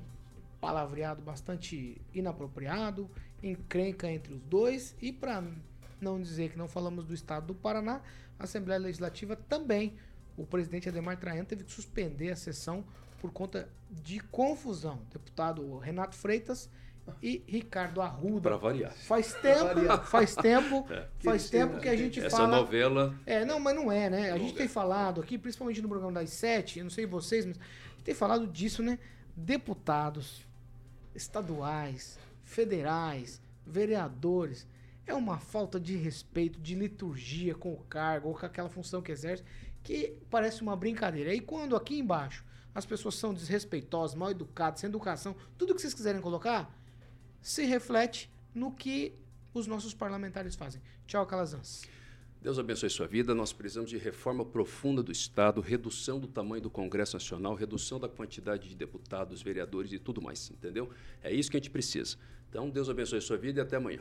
[0.59, 3.09] palavreado bastante inapropriado,
[3.41, 5.43] encrenca entre os dois e para
[6.01, 8.01] não dizer que não falamos do estado do Paraná,
[8.37, 9.97] a Assembleia Legislativa também,
[10.37, 12.85] o presidente Ademar Traian teve que suspender a sessão
[13.19, 15.01] por conta de confusão.
[15.11, 16.69] Deputado Renato Freitas
[17.21, 18.41] e Ricardo Arruda.
[18.41, 18.91] Para variar.
[18.93, 20.87] Faz tempo, faz tempo,
[21.19, 22.57] faz eles tempo que a gente Essa fala.
[22.57, 24.31] novela É, não, mas não é, né?
[24.31, 27.57] A gente tem falado aqui, principalmente no programa das sete, eu não sei vocês, mas
[27.57, 28.99] a gente tem falado disso, né?
[29.35, 30.45] Deputados
[31.15, 34.67] estaduais, federais, vereadores.
[35.05, 39.11] É uma falta de respeito, de liturgia com o cargo ou com aquela função que
[39.11, 39.43] exerce,
[39.83, 41.33] que parece uma brincadeira.
[41.33, 45.93] E quando aqui embaixo as pessoas são desrespeitosas, mal educadas, sem educação, tudo que vocês
[45.93, 46.71] quiserem colocar,
[47.41, 49.13] se reflete no que
[49.53, 50.81] os nossos parlamentares fazem.
[51.07, 51.81] Tchau, Calazans.
[52.41, 53.35] Deus abençoe sua vida.
[53.35, 58.07] Nós precisamos de reforma profunda do Estado, redução do tamanho do Congresso Nacional, redução da
[58.07, 60.89] quantidade de deputados, vereadores e tudo mais, entendeu?
[61.21, 62.15] É isso que a gente precisa.
[62.49, 63.99] Então, Deus abençoe sua vida e até amanhã.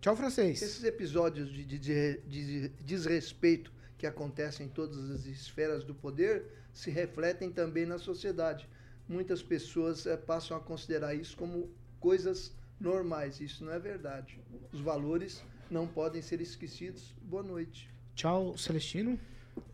[0.00, 0.62] Tchau, francês.
[0.62, 6.44] Esses episódios de, de- de- de desrespeito que acontecem em todas as esferas do poder
[6.72, 8.68] se refletem também na sociedade.
[9.08, 11.68] Muitas pessoas eh, passam a considerar isso como
[12.00, 13.40] coisas normais.
[13.40, 14.40] Isso não é verdade.
[14.72, 17.14] Os valores não podem ser esquecidos.
[17.22, 17.88] Boa noite.
[18.16, 19.18] Tchau, Celestino.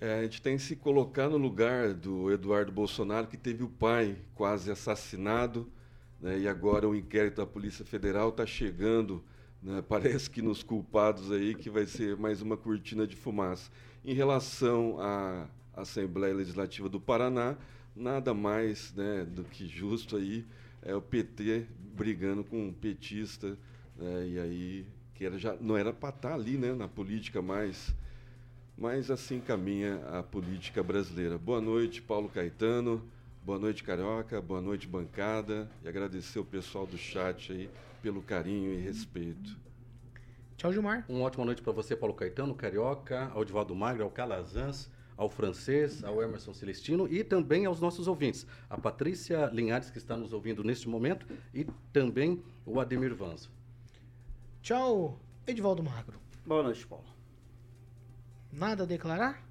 [0.00, 3.68] É, a gente tem que se colocar no lugar do Eduardo Bolsonaro, que teve o
[3.68, 5.70] pai quase assassinado,
[6.20, 9.22] né, e agora o inquérito da Polícia Federal está chegando,
[9.62, 13.70] né, parece que nos culpados aí, que vai ser mais uma cortina de fumaça.
[14.04, 17.56] Em relação à Assembleia Legislativa do Paraná,
[17.94, 20.44] nada mais né, do que justo aí
[20.86, 23.58] é o PT brigando com um petista,
[23.96, 27.94] né, e aí que era já, não era para estar ali né, na política mais
[28.78, 31.38] mas assim caminha a política brasileira.
[31.38, 33.02] Boa noite, Paulo Caetano.
[33.42, 34.38] Boa noite, Carioca.
[34.42, 35.66] Boa noite, bancada.
[35.82, 37.70] E agradecer o pessoal do chat aí
[38.02, 39.56] pelo carinho e respeito.
[40.58, 41.06] Tchau, Gilmar.
[41.08, 46.04] Uma ótima noite para você, Paulo Caetano, Carioca, ao Divaldo Magro, ao Calazans, ao Francês,
[46.04, 48.46] ao Emerson Celestino e também aos nossos ouvintes.
[48.68, 53.50] A Patrícia Linhares, que está nos ouvindo neste momento, e também o Ademir Vanzo.
[54.62, 56.18] Tchau, Edivaldo Magro.
[56.44, 57.06] Boa noite, Paulo.
[58.52, 59.45] Nada a declarar?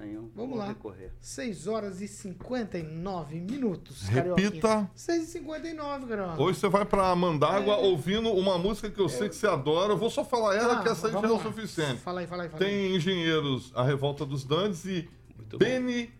[0.00, 0.30] Nenhum.
[0.34, 0.68] Vamos lá.
[0.68, 1.12] recorrer.
[1.20, 4.02] 6 horas e 59 minutos.
[4.08, 4.90] Repita.
[4.94, 6.42] 6 e 59, Carioca.
[6.42, 9.92] Hoje você vai pra Mandágua ouvindo uma música que eu sei que você adora.
[9.92, 12.00] Eu vou só falar ela, Ah, que essa aí já é o suficiente.
[12.00, 12.68] Fala aí, fala aí, fala aí.
[12.70, 16.10] Tem Engenheiros, A Revolta dos Dantes e Muito Benny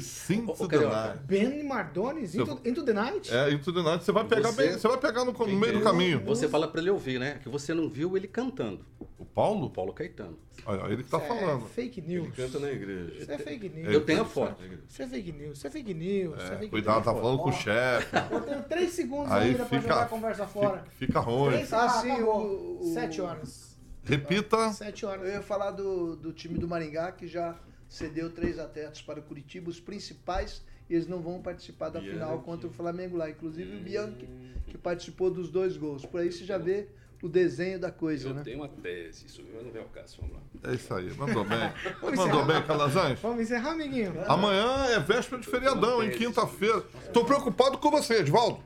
[0.00, 0.78] Sinto Ô, ô, the.
[0.78, 1.18] Night.
[1.26, 3.32] Ben Mardones, Into, Into the Night?
[3.32, 4.04] É, Into the Night.
[4.04, 6.20] Você vai pegar, Você- bem, você vai pegar no, no meio do caminho.
[6.24, 7.38] Você fala para ele ouvir, né?
[7.42, 8.84] Que você não viu ele cantando.
[8.98, 9.70] O O Paulo?
[9.70, 10.38] Paulo Caetano.
[10.64, 11.64] Olha, ele que tá Isso falando.
[11.66, 12.34] É fake Ele news.
[12.34, 13.14] canta na igreja.
[13.22, 13.92] Isso é fake news.
[13.94, 14.62] Eu tenho a foto.
[14.88, 15.58] Isso é fake news.
[15.58, 16.42] Isso é fake news.
[16.42, 17.04] isso é fake Cuidado, news.
[17.04, 18.16] tá falando com o chefe.
[18.32, 20.78] Eu tenho 3 segundos Aí ainda pra jogar fica, a conversa fora.
[20.78, 21.50] fica, fica ruim.
[21.52, 23.76] Três- Ah, Ah, sim, o- o- 7 horas.
[24.04, 24.72] Repita.
[24.72, 25.28] 7 Eu horas.
[25.32, 27.54] ia falar do, do time do Maringá, que já
[27.88, 32.30] cedeu três atletas para o Curitiba, os principais, e eles não vão participar da final
[32.30, 32.44] Bianchi.
[32.44, 33.28] contra o Flamengo lá.
[33.30, 34.28] Inclusive o Bianchi,
[34.66, 36.04] que participou dos dois gols.
[36.06, 36.88] Por aí você já vê
[37.22, 38.42] o desenho da coisa, Eu né?
[38.44, 40.18] tenho uma tese, isso não vem ao caso.
[40.20, 40.70] Vamos lá.
[40.70, 41.12] É isso aí.
[41.14, 41.72] Mandou bem.
[42.16, 43.18] Mandou bem, Calazans?
[43.20, 44.14] Vamos encerrar, amiguinho?
[44.28, 46.82] Amanhã é véspera de feriadão, em quinta-feira.
[47.12, 48.62] Tô preocupado com você, Edvaldo.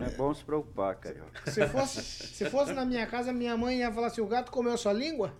[0.00, 1.50] É bom se preocupar, carioca.
[1.50, 4.74] Se fosse, se fosse na minha casa, minha mãe ia falar assim: o gato comeu
[4.74, 5.32] a sua língua?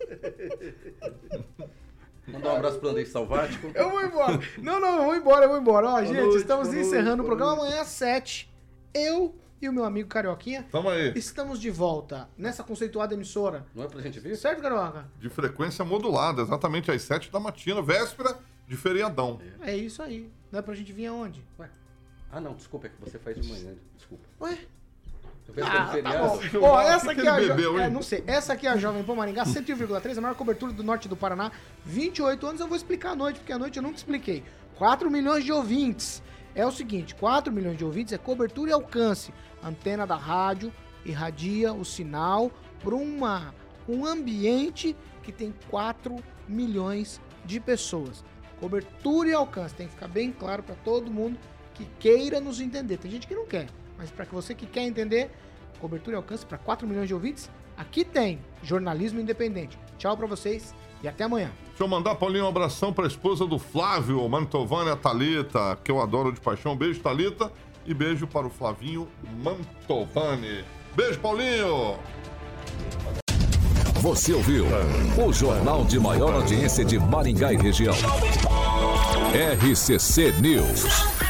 [2.26, 3.70] Mandar um abraço pro Andrei Salvático.
[3.74, 4.38] Eu vou embora.
[4.58, 5.88] Não, não, eu vou embora, eu vou embora.
[5.88, 7.66] Ó, gente, noite, estamos boa encerrando noite, o boa programa noite.
[7.68, 8.52] amanhã às 7.
[8.94, 11.12] Eu e o meu amigo Carioquinha Tamo aí.
[11.16, 13.66] estamos de volta nessa conceituada emissora.
[13.74, 14.36] Não é pra gente ver?
[14.36, 15.06] Certo, Carioca?
[15.18, 19.40] De frequência modulada, exatamente às 7 da matina, véspera de feriadão.
[19.62, 20.30] É isso aí.
[20.52, 21.44] Não é pra gente vir aonde?
[21.58, 21.68] Ué.
[22.32, 23.74] Ah, não, desculpa, é que você faz de manhã.
[23.96, 24.24] Desculpa.
[24.40, 24.58] Ué?
[25.62, 26.18] Ah, pelo tá
[26.58, 26.66] bom.
[26.66, 28.22] Ó, essa aqui é a jo- bebeu, é, não sei.
[28.26, 31.50] Essa aqui é a Jovem Pan Maringá 101,3, a maior cobertura do norte do Paraná.
[31.84, 34.42] 28 anos eu vou explicar à noite, porque à noite eu nunca expliquei.
[34.76, 36.22] 4 milhões de ouvintes.
[36.54, 39.32] É o seguinte, 4 milhões de ouvintes é cobertura e alcance.
[39.62, 40.72] Antena da rádio
[41.04, 42.50] irradia o sinal
[42.82, 43.54] para uma
[43.88, 46.16] um ambiente que tem 4
[46.48, 48.24] milhões de pessoas.
[48.60, 51.38] Cobertura e alcance, tem que ficar bem claro para todo mundo
[51.74, 52.98] que queira nos entender.
[52.98, 53.68] Tem gente que não quer,
[54.00, 55.30] mas para você que quer entender,
[55.78, 59.78] cobertura e alcance para 4 milhões de ouvintes, aqui tem jornalismo independente.
[59.98, 61.52] Tchau para vocês e até amanhã.
[61.68, 66.00] Deixa eu mandar, Paulinho, um abração pra esposa do Flávio, Mantovani, a Thalita, que eu
[66.00, 66.74] adoro de paixão.
[66.74, 67.52] Beijo, Thalita.
[67.86, 69.08] E beijo para o Flavinho
[69.42, 70.64] Mantovani.
[70.94, 71.98] Beijo, Paulinho!
[74.00, 74.64] Você ouviu
[75.26, 77.94] o jornal de maior audiência de Maringá e região.
[79.34, 81.29] RCC News.